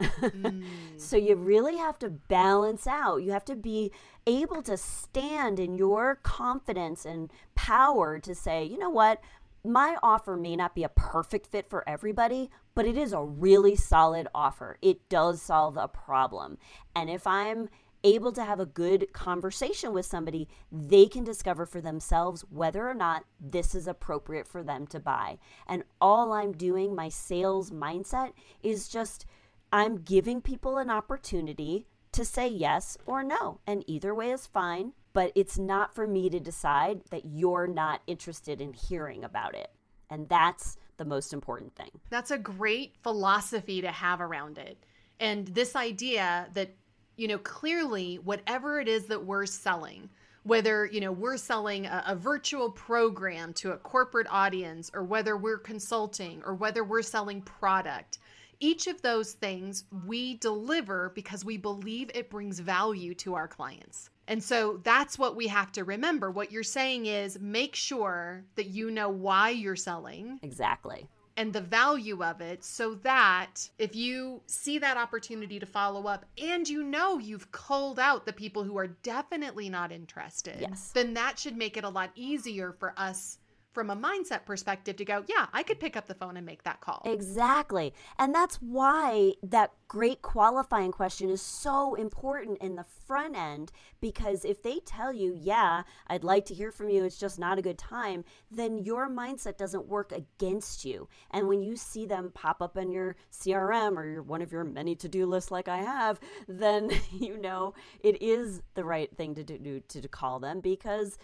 mm. 0.00 0.64
So 0.96 1.16
you 1.16 1.36
really 1.36 1.76
have 1.76 1.98
to 2.00 2.08
balance 2.10 2.86
out. 2.86 3.18
You 3.18 3.32
have 3.32 3.44
to 3.46 3.56
be 3.56 3.92
able 4.26 4.62
to 4.62 4.76
stand 4.76 5.60
in 5.60 5.74
your 5.74 6.16
confidence 6.22 7.04
and 7.04 7.30
power 7.70 8.18
to 8.18 8.34
say, 8.34 8.64
you 8.64 8.76
know 8.76 8.90
what? 8.90 9.20
My 9.64 9.96
offer 10.02 10.36
may 10.36 10.56
not 10.56 10.74
be 10.74 10.82
a 10.82 10.88
perfect 10.88 11.46
fit 11.46 11.70
for 11.70 11.88
everybody, 11.88 12.50
but 12.74 12.84
it 12.84 12.96
is 12.96 13.12
a 13.12 13.22
really 13.22 13.76
solid 13.76 14.26
offer. 14.34 14.76
It 14.82 15.08
does 15.08 15.40
solve 15.40 15.76
a 15.76 15.86
problem. 15.86 16.58
And 16.96 17.08
if 17.08 17.28
I'm 17.28 17.68
able 18.02 18.32
to 18.32 18.44
have 18.44 18.58
a 18.58 18.66
good 18.66 19.12
conversation 19.12 19.92
with 19.92 20.04
somebody, 20.04 20.48
they 20.72 21.06
can 21.06 21.22
discover 21.22 21.64
for 21.64 21.80
themselves 21.80 22.44
whether 22.50 22.88
or 22.88 22.94
not 22.94 23.24
this 23.38 23.76
is 23.76 23.86
appropriate 23.86 24.48
for 24.48 24.64
them 24.64 24.84
to 24.88 24.98
buy. 24.98 25.38
And 25.68 25.84
all 26.00 26.32
I'm 26.32 26.50
doing, 26.52 26.96
my 26.96 27.08
sales 27.08 27.70
mindset, 27.70 28.32
is 28.64 28.88
just 28.88 29.26
I'm 29.72 29.98
giving 29.98 30.40
people 30.40 30.78
an 30.78 30.90
opportunity 30.90 31.86
to 32.12 32.24
say 32.24 32.48
yes 32.48 32.96
or 33.06 33.22
no. 33.22 33.60
And 33.66 33.84
either 33.86 34.14
way 34.14 34.30
is 34.30 34.46
fine, 34.46 34.92
but 35.12 35.32
it's 35.34 35.58
not 35.58 35.94
for 35.94 36.06
me 36.06 36.30
to 36.30 36.40
decide 36.40 37.02
that 37.10 37.24
you're 37.24 37.66
not 37.66 38.02
interested 38.06 38.60
in 38.60 38.72
hearing 38.72 39.24
about 39.24 39.54
it. 39.54 39.70
And 40.08 40.28
that's 40.28 40.76
the 40.96 41.04
most 41.04 41.32
important 41.32 41.74
thing. 41.76 41.90
That's 42.10 42.30
a 42.30 42.38
great 42.38 42.94
philosophy 43.02 43.80
to 43.80 43.90
have 43.90 44.20
around 44.20 44.58
it. 44.58 44.76
And 45.18 45.46
this 45.48 45.76
idea 45.76 46.48
that, 46.54 46.74
you 47.16 47.28
know, 47.28 47.38
clearly 47.38 48.16
whatever 48.16 48.80
it 48.80 48.88
is 48.88 49.06
that 49.06 49.24
we're 49.24 49.46
selling, 49.46 50.10
whether 50.42 50.86
you 50.86 51.00
know 51.00 51.12
we're 51.12 51.36
selling 51.36 51.86
a, 51.86 52.04
a, 52.08 52.16
virtual 52.16 52.70
program 52.70 53.52
to 53.52 53.72
a 53.72 53.76
corporate 53.76 54.26
audience 54.30 54.90
or 54.94 55.04
whether 55.04 55.36
we're 55.36 55.58
consulting 55.58 56.42
or 56.46 56.54
whether 56.54 56.82
we're 56.82 57.02
selling 57.02 57.42
product 57.42 58.18
each 58.60 58.86
of 58.86 59.02
those 59.02 59.32
things 59.32 59.84
we 60.06 60.34
deliver 60.36 61.10
because 61.14 61.44
we 61.44 61.56
believe 61.56 62.10
it 62.14 62.30
brings 62.30 62.60
value 62.60 63.14
to 63.14 63.34
our 63.34 63.48
clients. 63.48 64.10
And 64.28 64.42
so 64.42 64.78
that's 64.84 65.18
what 65.18 65.34
we 65.34 65.48
have 65.48 65.72
to 65.72 65.82
remember. 65.82 66.30
What 66.30 66.52
you're 66.52 66.62
saying 66.62 67.06
is 67.06 67.40
make 67.40 67.74
sure 67.74 68.44
that 68.54 68.66
you 68.66 68.90
know 68.90 69.08
why 69.08 69.50
you're 69.50 69.74
selling. 69.74 70.38
Exactly. 70.42 71.08
And 71.36 71.52
the 71.52 71.60
value 71.60 72.22
of 72.22 72.40
it 72.40 72.62
so 72.62 72.94
that 72.96 73.70
if 73.78 73.96
you 73.96 74.42
see 74.46 74.78
that 74.78 74.96
opportunity 74.96 75.58
to 75.58 75.66
follow 75.66 76.06
up 76.06 76.26
and 76.40 76.68
you 76.68 76.84
know 76.84 77.18
you've 77.18 77.50
culled 77.50 77.98
out 77.98 78.26
the 78.26 78.32
people 78.32 78.62
who 78.62 78.78
are 78.78 78.88
definitely 78.88 79.68
not 79.68 79.90
interested, 79.90 80.58
yes. 80.60 80.90
then 80.92 81.14
that 81.14 81.38
should 81.38 81.56
make 81.56 81.76
it 81.76 81.84
a 81.84 81.88
lot 81.88 82.10
easier 82.14 82.72
for 82.72 82.92
us 82.96 83.38
from 83.72 83.90
a 83.90 83.96
mindset 83.96 84.44
perspective 84.44 84.96
to 84.96 85.04
go, 85.04 85.24
yeah, 85.28 85.46
I 85.52 85.62
could 85.62 85.78
pick 85.78 85.96
up 85.96 86.06
the 86.06 86.14
phone 86.14 86.36
and 86.36 86.44
make 86.44 86.64
that 86.64 86.80
call. 86.80 87.02
Exactly. 87.04 87.94
And 88.18 88.34
that's 88.34 88.56
why 88.56 89.32
that 89.42 89.72
great 89.86 90.22
qualifying 90.22 90.92
question 90.92 91.28
is 91.30 91.42
so 91.42 91.94
important 91.94 92.58
in 92.58 92.76
the 92.76 92.84
front 92.84 93.36
end 93.36 93.72
because 94.00 94.44
if 94.44 94.62
they 94.62 94.78
tell 94.86 95.12
you, 95.12 95.34
yeah, 95.36 95.82
I'd 96.06 96.24
like 96.24 96.44
to 96.46 96.54
hear 96.54 96.70
from 96.70 96.90
you, 96.90 97.04
it's 97.04 97.18
just 97.18 97.38
not 97.38 97.58
a 97.58 97.62
good 97.62 97.78
time, 97.78 98.24
then 98.50 98.78
your 98.78 99.10
mindset 99.10 99.56
doesn't 99.56 99.88
work 99.88 100.12
against 100.12 100.84
you. 100.84 101.08
And 101.30 101.48
when 101.48 101.62
you 101.62 101.76
see 101.76 102.06
them 102.06 102.30
pop 102.34 102.62
up 102.62 102.76
in 102.76 102.92
your 102.92 103.16
CRM 103.32 103.96
or 103.96 104.06
your, 104.06 104.22
one 104.22 104.42
of 104.42 104.52
your 104.52 104.64
many 104.64 104.94
to 104.96 105.08
do 105.08 105.26
lists 105.26 105.50
like 105.50 105.68
I 105.68 105.78
have, 105.78 106.20
then 106.48 106.90
you 107.12 107.36
know 107.36 107.74
it 108.02 108.20
is 108.22 108.62
the 108.74 108.84
right 108.84 109.14
thing 109.16 109.34
to 109.34 109.44
do 109.44 109.80
to 109.88 110.08
call 110.08 110.40
them 110.40 110.60
because 110.60 111.18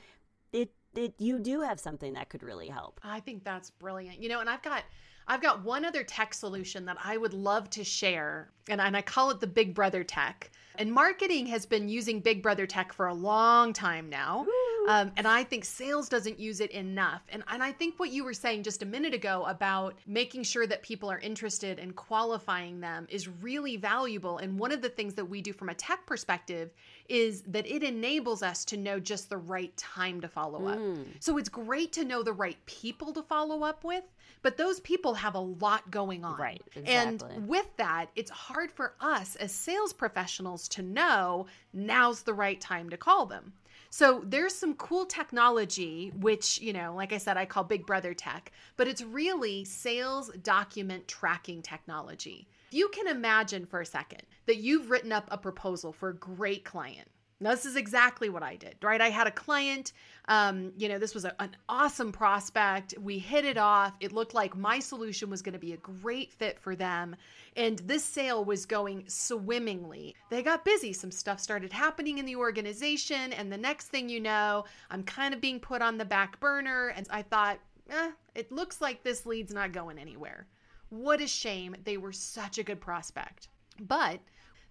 you 1.18 1.38
do 1.38 1.60
have 1.60 1.80
something 1.80 2.14
that 2.14 2.28
could 2.28 2.42
really 2.42 2.68
help. 2.68 3.00
I 3.02 3.20
think 3.20 3.44
that's 3.44 3.70
brilliant. 3.70 4.22
You 4.22 4.28
know, 4.28 4.40
and 4.40 4.48
I've 4.48 4.62
got 4.62 4.84
I've 5.28 5.42
got 5.42 5.64
one 5.64 5.84
other 5.84 6.04
tech 6.04 6.34
solution 6.34 6.84
that 6.86 6.98
I 7.02 7.16
would 7.16 7.34
love 7.34 7.68
to 7.70 7.84
share, 7.84 8.50
and, 8.68 8.80
and 8.80 8.96
I 8.96 9.02
call 9.02 9.30
it 9.30 9.40
the 9.40 9.46
Big 9.46 9.74
Brother 9.74 10.04
Tech. 10.04 10.50
And 10.78 10.92
marketing 10.92 11.46
has 11.46 11.66
been 11.66 11.88
using 11.88 12.20
Big 12.20 12.42
Brother 12.42 12.66
Tech 12.66 12.92
for 12.92 13.06
a 13.06 13.14
long 13.14 13.72
time 13.72 14.08
now. 14.08 14.46
Um, 14.88 15.10
and 15.16 15.26
I 15.26 15.42
think 15.42 15.64
sales 15.64 16.08
doesn't 16.08 16.38
use 16.38 16.60
it 16.60 16.70
enough. 16.70 17.22
And, 17.30 17.42
and 17.48 17.60
I 17.62 17.72
think 17.72 17.98
what 17.98 18.10
you 18.10 18.22
were 18.24 18.32
saying 18.32 18.62
just 18.62 18.82
a 18.82 18.86
minute 18.86 19.14
ago 19.14 19.44
about 19.48 19.94
making 20.06 20.44
sure 20.44 20.64
that 20.66 20.82
people 20.82 21.10
are 21.10 21.18
interested 21.18 21.80
and 21.80 21.96
qualifying 21.96 22.80
them 22.80 23.08
is 23.10 23.26
really 23.26 23.76
valuable. 23.76 24.38
And 24.38 24.58
one 24.58 24.70
of 24.70 24.82
the 24.82 24.88
things 24.88 25.14
that 25.14 25.24
we 25.24 25.42
do 25.42 25.52
from 25.52 25.70
a 25.70 25.74
tech 25.74 26.06
perspective 26.06 26.70
is 27.08 27.42
that 27.42 27.66
it 27.66 27.82
enables 27.82 28.42
us 28.42 28.64
to 28.66 28.76
know 28.76 29.00
just 29.00 29.28
the 29.28 29.38
right 29.38 29.76
time 29.76 30.20
to 30.20 30.28
follow 30.28 30.66
up. 30.68 30.78
Mm. 30.78 31.06
So 31.20 31.36
it's 31.36 31.48
great 31.48 31.92
to 31.94 32.04
know 32.04 32.22
the 32.22 32.32
right 32.32 32.58
people 32.66 33.12
to 33.14 33.22
follow 33.22 33.64
up 33.64 33.82
with, 33.82 34.04
but 34.42 34.56
those 34.56 34.78
people 34.80 35.14
have 35.14 35.34
a 35.34 35.40
lot 35.40 35.90
going 35.90 36.24
on. 36.24 36.38
Right. 36.38 36.62
Exactly. 36.76 37.34
And 37.34 37.48
with 37.48 37.66
that, 37.76 38.06
it's 38.14 38.30
hard 38.30 38.70
for 38.70 38.94
us 39.00 39.34
as 39.36 39.50
sales 39.50 39.92
professionals 39.92 40.65
to 40.68 40.82
know 40.82 41.46
now's 41.72 42.22
the 42.22 42.34
right 42.34 42.60
time 42.60 42.90
to 42.90 42.96
call 42.96 43.26
them. 43.26 43.52
So 43.90 44.22
there's 44.26 44.54
some 44.54 44.74
cool 44.74 45.06
technology, 45.06 46.12
which, 46.18 46.60
you 46.60 46.72
know, 46.72 46.94
like 46.94 47.12
I 47.12 47.18
said, 47.18 47.36
I 47.36 47.46
call 47.46 47.64
Big 47.64 47.86
Brother 47.86 48.14
tech, 48.14 48.52
but 48.76 48.88
it's 48.88 49.02
really 49.02 49.64
sales 49.64 50.30
document 50.42 51.08
tracking 51.08 51.62
technology. 51.62 52.48
You 52.70 52.88
can 52.88 53.06
imagine 53.06 53.64
for 53.64 53.80
a 53.80 53.86
second 53.86 54.22
that 54.46 54.58
you've 54.58 54.90
written 54.90 55.12
up 55.12 55.28
a 55.30 55.38
proposal 55.38 55.92
for 55.92 56.10
a 56.10 56.16
great 56.16 56.64
client 56.64 57.08
now, 57.38 57.50
this 57.50 57.66
is 57.66 57.76
exactly 57.76 58.30
what 58.30 58.42
I 58.42 58.56
did, 58.56 58.76
right? 58.82 59.00
I 59.00 59.10
had 59.10 59.26
a 59.26 59.30
client, 59.30 59.92
um, 60.26 60.72
you 60.78 60.88
know, 60.88 60.98
this 60.98 61.14
was 61.14 61.26
a, 61.26 61.34
an 61.38 61.54
awesome 61.68 62.10
prospect. 62.10 62.94
We 62.98 63.18
hit 63.18 63.44
it 63.44 63.58
off. 63.58 63.92
It 64.00 64.12
looked 64.12 64.32
like 64.32 64.56
my 64.56 64.78
solution 64.78 65.28
was 65.28 65.42
going 65.42 65.52
to 65.52 65.58
be 65.58 65.74
a 65.74 65.76
great 65.76 66.32
fit 66.32 66.58
for 66.58 66.74
them. 66.74 67.14
And 67.54 67.78
this 67.80 68.02
sale 68.04 68.42
was 68.42 68.64
going 68.64 69.04
swimmingly. 69.06 70.14
They 70.30 70.42
got 70.42 70.64
busy. 70.64 70.94
Some 70.94 71.10
stuff 71.10 71.38
started 71.38 71.74
happening 71.74 72.16
in 72.16 72.24
the 72.24 72.36
organization. 72.36 73.34
And 73.34 73.52
the 73.52 73.58
next 73.58 73.88
thing 73.88 74.08
you 74.08 74.20
know, 74.20 74.64
I'm 74.90 75.02
kind 75.02 75.34
of 75.34 75.40
being 75.40 75.60
put 75.60 75.82
on 75.82 75.98
the 75.98 76.06
back 76.06 76.40
burner. 76.40 76.88
And 76.96 77.06
I 77.10 77.20
thought, 77.20 77.58
eh, 77.90 78.12
it 78.34 78.50
looks 78.50 78.80
like 78.80 79.02
this 79.02 79.26
lead's 79.26 79.52
not 79.52 79.72
going 79.72 79.98
anywhere. 79.98 80.46
What 80.88 81.20
a 81.20 81.26
shame. 81.26 81.76
They 81.84 81.98
were 81.98 82.12
such 82.12 82.56
a 82.56 82.62
good 82.62 82.80
prospect. 82.80 83.48
But 83.78 84.20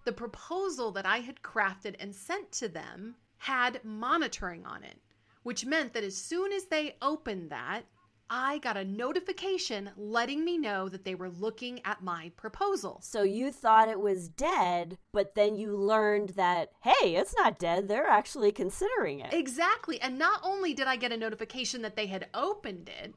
the 0.06 0.12
proposal 0.12 0.92
that 0.92 1.04
I 1.04 1.18
had 1.18 1.42
crafted 1.42 1.96
and 2.00 2.14
sent 2.14 2.50
to 2.52 2.68
them 2.68 3.16
had 3.38 3.84
monitoring 3.84 4.64
on 4.64 4.82
it, 4.84 4.96
which 5.42 5.66
meant 5.66 5.92
that 5.92 6.04
as 6.04 6.16
soon 6.16 6.52
as 6.52 6.64
they 6.66 6.96
opened 7.02 7.50
that, 7.50 7.82
I 8.30 8.58
got 8.58 8.76
a 8.76 8.84
notification 8.84 9.90
letting 9.96 10.44
me 10.44 10.58
know 10.58 10.88
that 10.88 11.04
they 11.04 11.14
were 11.14 11.28
looking 11.28 11.80
at 11.84 12.02
my 12.02 12.32
proposal. 12.36 13.00
So 13.02 13.22
you 13.22 13.52
thought 13.52 13.88
it 13.88 14.00
was 14.00 14.28
dead, 14.28 14.98
but 15.12 15.34
then 15.34 15.56
you 15.56 15.76
learned 15.76 16.30
that, 16.30 16.70
hey, 16.82 17.16
it's 17.16 17.34
not 17.36 17.58
dead. 17.58 17.86
They're 17.86 18.08
actually 18.08 18.52
considering 18.52 19.20
it. 19.20 19.32
Exactly. 19.32 20.00
And 20.00 20.18
not 20.18 20.40
only 20.42 20.72
did 20.72 20.86
I 20.88 20.96
get 20.96 21.12
a 21.12 21.16
notification 21.16 21.82
that 21.82 21.94
they 21.94 22.06
had 22.06 22.28
opened 22.32 22.88
it, 22.88 23.14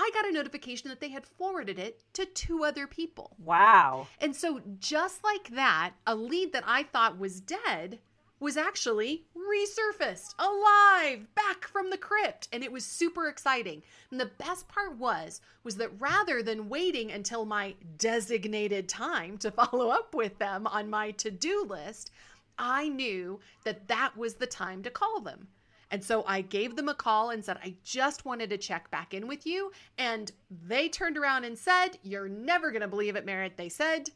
I 0.00 0.10
got 0.14 0.26
a 0.26 0.32
notification 0.32 0.88
that 0.88 0.98
they 0.98 1.10
had 1.10 1.26
forwarded 1.26 1.78
it 1.78 2.00
to 2.14 2.24
two 2.24 2.64
other 2.64 2.86
people. 2.86 3.36
Wow. 3.38 4.06
And 4.18 4.34
so, 4.34 4.62
just 4.78 5.22
like 5.22 5.50
that, 5.50 5.92
a 6.06 6.14
lead 6.14 6.54
that 6.54 6.64
I 6.66 6.84
thought 6.84 7.18
was 7.18 7.38
dead 7.38 7.98
was 8.40 8.56
actually 8.56 9.26
resurfaced, 9.36 10.34
alive, 10.38 11.26
back 11.34 11.68
from 11.68 11.90
the 11.90 11.98
crypt, 11.98 12.48
and 12.50 12.64
it 12.64 12.72
was 12.72 12.86
super 12.86 13.28
exciting. 13.28 13.82
And 14.10 14.18
the 14.18 14.30
best 14.38 14.68
part 14.68 14.96
was 14.96 15.42
was 15.64 15.76
that 15.76 16.00
rather 16.00 16.42
than 16.42 16.70
waiting 16.70 17.12
until 17.12 17.44
my 17.44 17.74
designated 17.98 18.88
time 18.88 19.36
to 19.38 19.50
follow 19.50 19.90
up 19.90 20.14
with 20.14 20.38
them 20.38 20.66
on 20.66 20.88
my 20.88 21.10
to-do 21.10 21.66
list, 21.68 22.10
I 22.58 22.88
knew 22.88 23.38
that 23.64 23.88
that 23.88 24.16
was 24.16 24.36
the 24.36 24.46
time 24.46 24.82
to 24.84 24.90
call 24.90 25.20
them. 25.20 25.48
And 25.90 26.04
so 26.04 26.24
I 26.26 26.40
gave 26.40 26.76
them 26.76 26.88
a 26.88 26.94
call 26.94 27.30
and 27.30 27.44
said, 27.44 27.58
I 27.62 27.74
just 27.82 28.24
wanted 28.24 28.50
to 28.50 28.58
check 28.58 28.90
back 28.90 29.12
in 29.12 29.26
with 29.26 29.46
you. 29.46 29.72
And 29.98 30.30
they 30.50 30.88
turned 30.88 31.18
around 31.18 31.44
and 31.44 31.58
said, 31.58 31.98
You're 32.02 32.28
never 32.28 32.70
going 32.70 32.82
to 32.82 32.88
believe 32.88 33.16
it, 33.16 33.26
Merit. 33.26 33.56
They 33.56 33.68
said, 33.68 34.10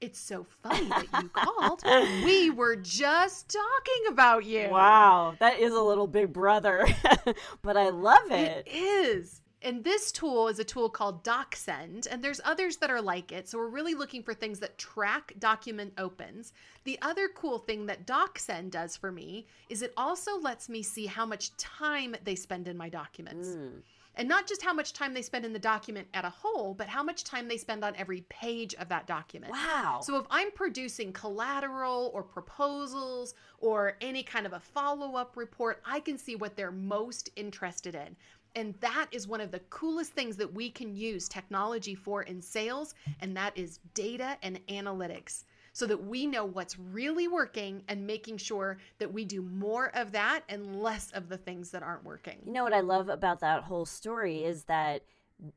It's 0.00 0.20
so 0.20 0.46
funny 0.62 0.88
that 0.88 1.22
you 1.22 1.28
called. 1.32 1.82
We 2.24 2.50
were 2.50 2.76
just 2.76 3.48
talking 3.52 4.12
about 4.12 4.44
you. 4.44 4.68
Wow, 4.70 5.34
that 5.40 5.58
is 5.58 5.72
a 5.72 5.82
little 5.82 6.06
big 6.06 6.32
brother, 6.32 6.86
but 7.62 7.76
I 7.76 7.88
love 7.90 8.30
it. 8.30 8.66
It 8.66 8.72
is. 8.72 9.40
And 9.68 9.84
this 9.84 10.10
tool 10.12 10.48
is 10.48 10.58
a 10.58 10.64
tool 10.64 10.88
called 10.88 11.22
DocSend, 11.22 12.06
and 12.10 12.24
there's 12.24 12.40
others 12.42 12.78
that 12.78 12.90
are 12.90 13.02
like 13.02 13.32
it. 13.32 13.50
So 13.50 13.58
we're 13.58 13.68
really 13.68 13.94
looking 13.94 14.22
for 14.22 14.32
things 14.32 14.60
that 14.60 14.78
track 14.78 15.34
document 15.38 15.92
opens. 15.98 16.54
The 16.84 16.98
other 17.02 17.28
cool 17.28 17.58
thing 17.58 17.84
that 17.84 18.06
DocSend 18.06 18.70
does 18.70 18.96
for 18.96 19.12
me 19.12 19.46
is 19.68 19.82
it 19.82 19.92
also 19.94 20.40
lets 20.40 20.70
me 20.70 20.82
see 20.82 21.04
how 21.04 21.26
much 21.26 21.54
time 21.58 22.16
they 22.24 22.34
spend 22.34 22.66
in 22.66 22.78
my 22.78 22.88
documents. 22.88 23.50
Mm. 23.50 23.82
And 24.14 24.26
not 24.26 24.48
just 24.48 24.62
how 24.62 24.72
much 24.72 24.94
time 24.94 25.14
they 25.14 25.22
spend 25.22 25.44
in 25.44 25.52
the 25.52 25.60
document 25.60 26.08
at 26.12 26.24
a 26.24 26.30
whole, 26.30 26.74
but 26.74 26.88
how 26.88 27.04
much 27.04 27.22
time 27.22 27.46
they 27.46 27.56
spend 27.56 27.84
on 27.84 27.94
every 27.94 28.22
page 28.22 28.74
of 28.74 28.88
that 28.88 29.06
document. 29.06 29.52
Wow. 29.52 30.00
So 30.02 30.16
if 30.18 30.26
I'm 30.28 30.50
producing 30.50 31.12
collateral 31.12 32.10
or 32.12 32.24
proposals 32.24 33.34
or 33.60 33.96
any 34.00 34.24
kind 34.24 34.44
of 34.44 34.54
a 34.54 34.60
follow 34.60 35.14
up 35.14 35.36
report, 35.36 35.80
I 35.86 36.00
can 36.00 36.18
see 36.18 36.34
what 36.34 36.56
they're 36.56 36.72
most 36.72 37.30
interested 37.36 37.94
in. 37.94 38.16
And 38.54 38.74
that 38.80 39.06
is 39.12 39.28
one 39.28 39.40
of 39.40 39.50
the 39.50 39.60
coolest 39.70 40.12
things 40.12 40.36
that 40.36 40.52
we 40.52 40.70
can 40.70 40.94
use 40.94 41.28
technology 41.28 41.94
for 41.94 42.22
in 42.22 42.40
sales, 42.40 42.94
and 43.20 43.36
that 43.36 43.56
is 43.56 43.80
data 43.94 44.36
and 44.42 44.60
analytics. 44.68 45.44
So 45.72 45.86
that 45.86 46.04
we 46.04 46.26
know 46.26 46.44
what's 46.44 46.76
really 46.76 47.28
working 47.28 47.84
and 47.86 48.04
making 48.04 48.38
sure 48.38 48.78
that 48.98 49.12
we 49.12 49.24
do 49.24 49.42
more 49.42 49.94
of 49.94 50.10
that 50.10 50.42
and 50.48 50.82
less 50.82 51.12
of 51.12 51.28
the 51.28 51.36
things 51.36 51.70
that 51.70 51.84
aren't 51.84 52.04
working. 52.04 52.38
You 52.44 52.52
know 52.52 52.64
what 52.64 52.72
I 52.72 52.80
love 52.80 53.08
about 53.08 53.40
that 53.40 53.62
whole 53.62 53.86
story 53.86 54.42
is 54.42 54.64
that 54.64 55.04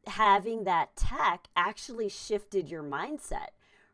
having 0.05 0.65
that 0.65 0.95
tech 0.95 1.47
actually 1.55 2.07
shifted 2.07 2.69
your 2.69 2.83
mindset 2.83 3.47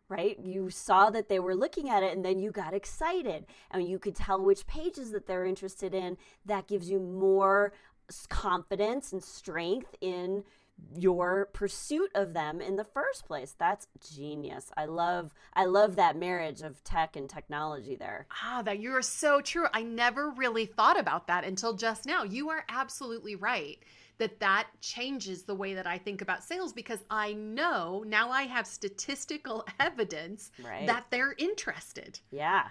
right? 0.10 0.39
You 0.39 0.69
saw 0.69 1.10
that 1.10 1.27
they 1.27 1.39
were 1.39 1.55
looking 1.55 1.89
at 1.89 2.03
it 2.03 2.15
and 2.15 2.23
then 2.23 2.39
you 2.39 2.51
got 2.51 2.73
excited 2.73 3.45
and 3.71 3.88
you 3.88 3.99
could 3.99 4.15
tell 4.15 4.41
which 4.41 4.67
pages 4.67 5.12
that 5.12 5.27
they're 5.27 5.45
interested 5.45 5.93
in. 5.93 6.17
That 6.45 6.67
gives 6.67 6.89
you 6.89 6.99
more 6.99 7.73
confidence 8.29 9.11
and 9.11 9.23
strength 9.23 9.95
in 10.01 10.43
your 10.95 11.49
pursuit 11.53 12.11
of 12.13 12.33
them 12.33 12.61
in 12.61 12.75
the 12.75 12.83
first 12.83 13.25
place. 13.25 13.55
That's 13.57 13.87
genius. 14.15 14.71
I 14.77 14.85
love 14.85 15.33
i 15.53 15.65
love 15.65 15.95
that 15.95 16.15
marriage 16.15 16.61
of 16.61 16.83
tech 16.83 17.15
and 17.15 17.29
technology 17.29 17.95
there. 17.95 18.27
Ah 18.43 18.61
that 18.63 18.79
you 18.79 18.95
are 18.95 19.01
so 19.01 19.41
true. 19.41 19.65
I 19.73 19.83
never 19.83 20.29
really 20.31 20.65
thought 20.65 20.99
about 20.99 21.27
that 21.27 21.43
until 21.43 21.73
just 21.73 22.05
now. 22.05 22.23
You 22.23 22.49
are 22.49 22.63
absolutely 22.69 23.35
right 23.35 23.79
that 24.19 24.39
that 24.39 24.67
changes 24.81 25.43
the 25.43 25.53
way 25.53 25.75
that 25.75 25.85
i 25.85 25.95
think 25.95 26.21
about 26.21 26.43
sales 26.43 26.73
because 26.73 27.03
i 27.11 27.33
know 27.33 28.03
now 28.07 28.31
i 28.31 28.43
have 28.43 28.65
statistical 28.65 29.63
evidence 29.79 30.49
right. 30.63 30.87
that 30.87 31.05
they're 31.11 31.35
interested. 31.37 32.19
Yeah 32.31 32.63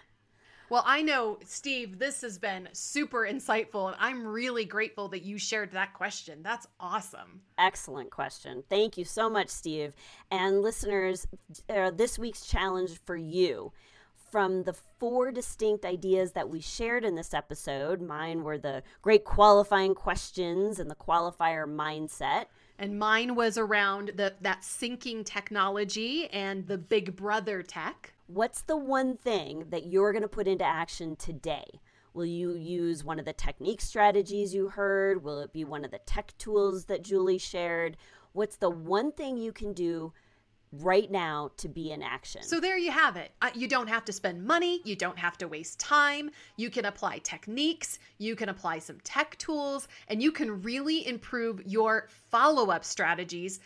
well, 0.68 0.82
I 0.86 1.02
know, 1.02 1.38
Steve, 1.44 1.98
this 1.98 2.20
has 2.22 2.38
been 2.38 2.68
super 2.72 3.20
insightful, 3.20 3.86
and 3.88 3.96
I'm 3.98 4.26
really 4.26 4.64
grateful 4.64 5.08
that 5.08 5.22
you 5.22 5.38
shared 5.38 5.72
that 5.72 5.94
question. 5.94 6.42
That's 6.42 6.66
awesome. 6.80 7.42
Excellent 7.58 8.10
question. 8.10 8.64
Thank 8.68 8.98
you 8.98 9.04
so 9.04 9.30
much, 9.30 9.48
Steve. 9.48 9.92
And 10.30 10.62
listeners, 10.62 11.26
uh, 11.68 11.90
this 11.90 12.18
week's 12.18 12.46
challenge 12.46 12.98
for 13.04 13.16
you 13.16 13.72
from 14.30 14.64
the 14.64 14.74
four 14.98 15.30
distinct 15.30 15.84
ideas 15.84 16.32
that 16.32 16.48
we 16.48 16.60
shared 16.60 17.04
in 17.04 17.14
this 17.14 17.32
episode, 17.32 18.00
mine 18.00 18.42
were 18.42 18.58
the 18.58 18.82
great 19.00 19.24
qualifying 19.24 19.94
questions 19.94 20.78
and 20.78 20.90
the 20.90 20.94
qualifier 20.94 21.66
mindset. 21.66 22.46
And 22.78 22.98
mine 22.98 23.34
was 23.34 23.56
around 23.56 24.12
the, 24.16 24.34
that 24.40 24.62
syncing 24.62 25.24
technology 25.24 26.28
and 26.30 26.66
the 26.66 26.76
big 26.76 27.16
brother 27.16 27.62
tech. 27.62 28.12
What's 28.28 28.62
the 28.62 28.76
one 28.76 29.16
thing 29.16 29.66
that 29.70 29.86
you're 29.86 30.12
going 30.12 30.22
to 30.22 30.28
put 30.28 30.48
into 30.48 30.64
action 30.64 31.14
today? 31.14 31.80
Will 32.12 32.26
you 32.26 32.54
use 32.54 33.04
one 33.04 33.20
of 33.20 33.24
the 33.24 33.32
technique 33.32 33.80
strategies 33.80 34.52
you 34.52 34.68
heard? 34.68 35.22
Will 35.22 35.40
it 35.40 35.52
be 35.52 35.64
one 35.64 35.84
of 35.84 35.92
the 35.92 36.00
tech 36.06 36.36
tools 36.36 36.86
that 36.86 37.04
Julie 37.04 37.38
shared? 37.38 37.96
What's 38.32 38.56
the 38.56 38.70
one 38.70 39.12
thing 39.12 39.36
you 39.36 39.52
can 39.52 39.72
do 39.72 40.12
right 40.72 41.08
now 41.08 41.52
to 41.58 41.68
be 41.68 41.92
in 41.92 42.02
action? 42.02 42.42
So 42.42 42.58
there 42.58 42.76
you 42.76 42.90
have 42.90 43.16
it. 43.16 43.30
You 43.54 43.68
don't 43.68 43.88
have 43.88 44.04
to 44.06 44.12
spend 44.12 44.44
money, 44.44 44.80
you 44.84 44.96
don't 44.96 45.18
have 45.18 45.38
to 45.38 45.46
waste 45.46 45.78
time. 45.78 46.30
You 46.56 46.68
can 46.68 46.86
apply 46.86 47.18
techniques, 47.18 48.00
you 48.18 48.34
can 48.34 48.48
apply 48.48 48.80
some 48.80 48.98
tech 49.04 49.38
tools, 49.38 49.86
and 50.08 50.20
you 50.20 50.32
can 50.32 50.62
really 50.62 51.06
improve 51.06 51.62
your 51.64 52.08
follow 52.30 52.70
up 52.70 52.84
strategies 52.84 53.60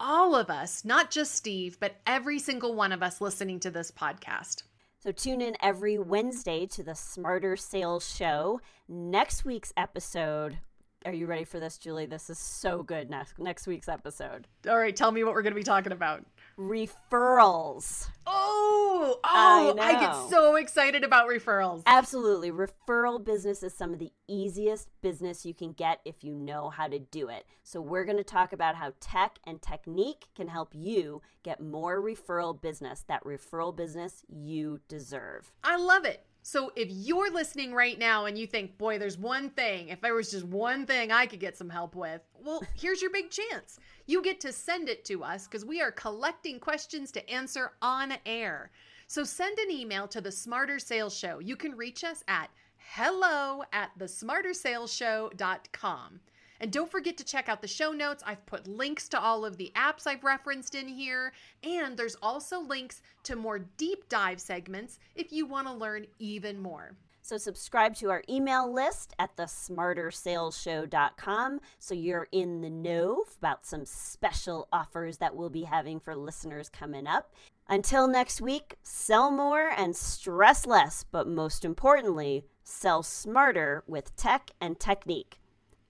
all 0.00 0.34
of 0.34 0.50
us, 0.50 0.84
not 0.84 1.10
just 1.10 1.34
Steve, 1.34 1.78
but 1.80 1.96
every 2.06 2.38
single 2.38 2.74
one 2.74 2.92
of 2.92 3.02
us 3.02 3.20
listening 3.20 3.60
to 3.60 3.70
this 3.70 3.90
podcast. 3.90 4.62
So 4.98 5.12
tune 5.12 5.40
in 5.40 5.56
every 5.62 5.98
Wednesday 5.98 6.66
to 6.66 6.82
the 6.82 6.94
Smarter 6.94 7.56
Sales 7.56 8.14
Show. 8.14 8.60
Next 8.88 9.44
week's 9.44 9.72
episode, 9.76 10.58
are 11.04 11.12
you 11.12 11.26
ready 11.26 11.44
for 11.44 11.60
this, 11.60 11.76
Julie? 11.76 12.06
This 12.06 12.30
is 12.30 12.38
so 12.38 12.82
good 12.82 13.10
next 13.10 13.38
next 13.38 13.66
week's 13.66 13.88
episode. 13.88 14.46
All 14.66 14.78
right, 14.78 14.96
tell 14.96 15.12
me 15.12 15.22
what 15.22 15.34
we're 15.34 15.42
going 15.42 15.52
to 15.52 15.60
be 15.60 15.62
talking 15.62 15.92
about. 15.92 16.24
Referrals. 16.58 18.08
Oh, 18.26 19.18
oh, 19.22 19.76
I, 19.80 19.96
I, 19.96 20.00
get 20.00 20.30
so 20.30 20.56
excited 20.56 21.04
about 21.04 21.28
referrals. 21.28 21.82
Absolutely. 21.86 22.50
Referral 22.50 23.22
business 23.22 23.62
is 23.62 23.74
some 23.74 23.92
of 23.92 23.98
the 23.98 24.12
easiest 24.28 24.88
business 25.02 25.44
you 25.44 25.52
can 25.52 25.72
get 25.72 26.00
if 26.04 26.22
you 26.22 26.34
know 26.34 26.70
how 26.70 26.88
to 26.88 26.98
do 26.98 27.28
it. 27.28 27.46
So, 27.62 27.80
we're 27.80 28.04
going 28.04 28.18
to 28.18 28.24
talk 28.24 28.52
about 28.52 28.76
how 28.76 28.92
tech 29.00 29.38
and 29.44 29.60
technique 29.60 30.26
can 30.34 30.48
help 30.48 30.74
you 30.74 31.22
get 31.42 31.60
more 31.60 32.00
referral 32.00 32.60
business, 32.60 33.04
that 33.08 33.24
referral 33.24 33.74
business 33.74 34.22
you 34.28 34.80
deserve. 34.88 35.52
I 35.62 35.76
love 35.76 36.04
it. 36.04 36.24
So 36.46 36.72
if 36.76 36.88
you're 36.90 37.32
listening 37.32 37.72
right 37.72 37.98
now 37.98 38.26
and 38.26 38.36
you 38.36 38.46
think, 38.46 38.76
boy, 38.76 38.98
there's 38.98 39.16
one 39.16 39.48
thing, 39.48 39.88
if 39.88 40.02
there 40.02 40.14
was 40.14 40.30
just 40.30 40.44
one 40.44 40.84
thing 40.84 41.10
I 41.10 41.24
could 41.24 41.40
get 41.40 41.56
some 41.56 41.70
help 41.70 41.96
with, 41.96 42.20
well, 42.38 42.62
here's 42.74 43.00
your 43.00 43.10
big 43.10 43.30
chance. 43.30 43.80
You 44.04 44.20
get 44.20 44.40
to 44.40 44.52
send 44.52 44.90
it 44.90 45.06
to 45.06 45.24
us 45.24 45.46
because 45.46 45.64
we 45.64 45.80
are 45.80 45.90
collecting 45.90 46.60
questions 46.60 47.10
to 47.12 47.30
answer 47.30 47.72
on 47.80 48.12
air. 48.26 48.72
So 49.06 49.24
send 49.24 49.58
an 49.58 49.70
email 49.70 50.06
to 50.08 50.20
the 50.20 50.30
Smarter 50.30 50.78
Sales 50.78 51.16
Show. 51.16 51.38
You 51.38 51.56
can 51.56 51.78
reach 51.78 52.04
us 52.04 52.22
at 52.28 52.50
hello 52.76 53.64
at 53.72 53.98
thesmartersalesshow.com. 53.98 56.20
And 56.64 56.72
don't 56.72 56.90
forget 56.90 57.16
to 57.18 57.24
check 57.24 57.50
out 57.50 57.60
the 57.60 57.68
show 57.68 57.92
notes. 57.92 58.22
I've 58.26 58.46
put 58.46 58.66
links 58.66 59.06
to 59.10 59.20
all 59.20 59.44
of 59.44 59.58
the 59.58 59.70
apps 59.76 60.06
I've 60.06 60.24
referenced 60.24 60.74
in 60.74 60.88
here. 60.88 61.34
And 61.62 61.94
there's 61.94 62.16
also 62.22 62.58
links 62.58 63.02
to 63.24 63.36
more 63.36 63.58
deep 63.58 64.08
dive 64.08 64.40
segments 64.40 64.98
if 65.14 65.30
you 65.30 65.44
want 65.44 65.66
to 65.66 65.74
learn 65.74 66.06
even 66.18 66.58
more. 66.58 66.96
So 67.20 67.36
subscribe 67.36 67.94
to 67.96 68.08
our 68.08 68.24
email 68.30 68.72
list 68.72 69.12
at 69.18 69.36
thesmartersalesshow.com 69.36 71.60
so 71.78 71.94
you're 71.94 72.28
in 72.32 72.62
the 72.62 72.70
know 72.70 73.24
about 73.38 73.66
some 73.66 73.84
special 73.84 74.66
offers 74.72 75.18
that 75.18 75.36
we'll 75.36 75.50
be 75.50 75.64
having 75.64 76.00
for 76.00 76.16
listeners 76.16 76.70
coming 76.70 77.06
up. 77.06 77.34
Until 77.68 78.08
next 78.08 78.40
week, 78.40 78.76
sell 78.82 79.30
more 79.30 79.68
and 79.68 79.94
stress 79.94 80.64
less, 80.64 81.04
but 81.12 81.28
most 81.28 81.62
importantly, 81.62 82.46
sell 82.62 83.02
smarter 83.02 83.84
with 83.86 84.16
tech 84.16 84.52
and 84.62 84.80
technique. 84.80 85.40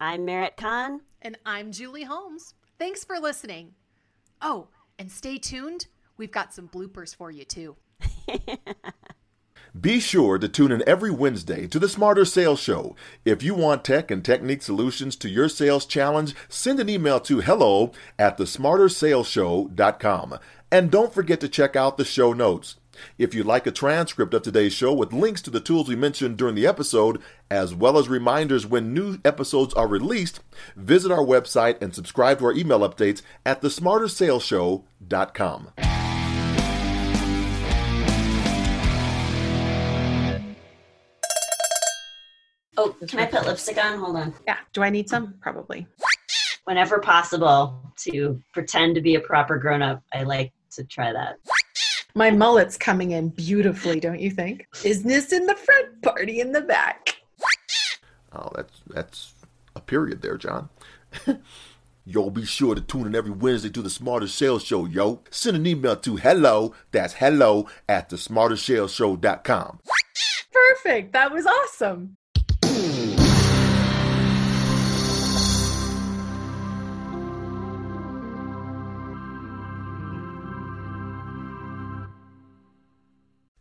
I'm 0.00 0.24
Merit 0.24 0.56
Kahn. 0.56 1.00
And 1.22 1.38
I'm 1.46 1.72
Julie 1.72 2.04
Holmes. 2.04 2.54
Thanks 2.78 3.04
for 3.04 3.18
listening. 3.18 3.72
Oh, 4.42 4.68
and 4.98 5.10
stay 5.10 5.38
tuned. 5.38 5.86
We've 6.16 6.30
got 6.30 6.52
some 6.52 6.68
bloopers 6.68 7.14
for 7.14 7.30
you, 7.30 7.44
too. 7.44 7.76
Be 9.80 10.00
sure 10.00 10.38
to 10.38 10.48
tune 10.48 10.70
in 10.70 10.84
every 10.86 11.10
Wednesday 11.10 11.66
to 11.66 11.80
the 11.80 11.88
Smarter 11.88 12.24
Sales 12.24 12.60
Show. 12.60 12.94
If 13.24 13.42
you 13.42 13.54
want 13.54 13.84
tech 13.84 14.10
and 14.10 14.24
technique 14.24 14.62
solutions 14.62 15.16
to 15.16 15.28
your 15.28 15.48
sales 15.48 15.86
challenge, 15.86 16.34
send 16.48 16.78
an 16.78 16.88
email 16.88 17.18
to 17.20 17.40
hello 17.40 17.92
at 18.18 18.38
thesmartersalesshow.com. 18.38 20.38
And 20.70 20.90
don't 20.90 21.14
forget 21.14 21.40
to 21.40 21.48
check 21.48 21.74
out 21.74 21.96
the 21.96 22.04
show 22.04 22.32
notes. 22.32 22.76
If 23.18 23.34
you'd 23.34 23.46
like 23.46 23.66
a 23.66 23.70
transcript 23.70 24.34
of 24.34 24.42
today's 24.42 24.72
show 24.72 24.92
with 24.92 25.12
links 25.12 25.42
to 25.42 25.50
the 25.50 25.60
tools 25.60 25.88
we 25.88 25.96
mentioned 25.96 26.36
during 26.36 26.54
the 26.54 26.66
episode, 26.66 27.20
as 27.50 27.74
well 27.74 27.98
as 27.98 28.08
reminders 28.08 28.66
when 28.66 28.94
new 28.94 29.18
episodes 29.24 29.74
are 29.74 29.88
released, 29.88 30.40
visit 30.76 31.12
our 31.12 31.24
website 31.24 31.80
and 31.82 31.94
subscribe 31.94 32.38
to 32.38 32.46
our 32.46 32.52
email 32.52 32.80
updates 32.80 33.22
at 33.44 33.60
thesmartersalesshow.com. 33.62 35.70
Oh, 42.76 42.94
can 43.08 43.20
I 43.20 43.26
put 43.26 43.46
lipstick 43.46 43.82
on? 43.82 43.98
Hold 43.98 44.16
on. 44.16 44.34
Yeah. 44.46 44.56
Do 44.72 44.82
I 44.82 44.90
need 44.90 45.08
some? 45.08 45.34
Probably. 45.40 45.86
Whenever 46.64 46.98
possible, 46.98 47.80
to 47.98 48.40
pretend 48.52 48.96
to 48.96 49.00
be 49.00 49.14
a 49.14 49.20
proper 49.20 49.58
grown 49.58 49.82
up, 49.82 50.02
I 50.12 50.24
like 50.24 50.52
to 50.72 50.82
try 50.84 51.12
that. 51.12 51.36
My 52.16 52.30
mullet's 52.30 52.76
coming 52.76 53.10
in 53.10 53.30
beautifully, 53.30 53.98
don't 53.98 54.20
you 54.20 54.30
think? 54.30 54.68
Business 54.84 55.32
in 55.32 55.46
the 55.46 55.56
front, 55.56 56.00
party 56.02 56.40
in 56.40 56.52
the 56.52 56.60
back. 56.60 57.16
Oh, 58.32 58.50
that's 58.54 58.82
that's 58.86 59.32
a 59.74 59.80
period 59.80 60.22
there, 60.22 60.38
John. 60.38 60.68
yo, 62.04 62.30
be 62.30 62.44
sure 62.44 62.76
to 62.76 62.80
tune 62.80 63.08
in 63.08 63.16
every 63.16 63.32
Wednesday 63.32 63.70
to 63.70 63.82
the 63.82 63.90
Smarter 63.90 64.28
Sales 64.28 64.62
Show, 64.62 64.86
yo. 64.86 65.22
Send 65.30 65.56
an 65.56 65.66
email 65.66 65.96
to 65.96 66.16
hello, 66.16 66.72
that's 66.92 67.14
hello 67.14 67.68
at 67.88 68.10
the 68.10 68.16
smartersalesshow.com. 68.16 69.80
Perfect. 70.52 71.12
That 71.14 71.32
was 71.32 71.46
awesome. 71.46 72.16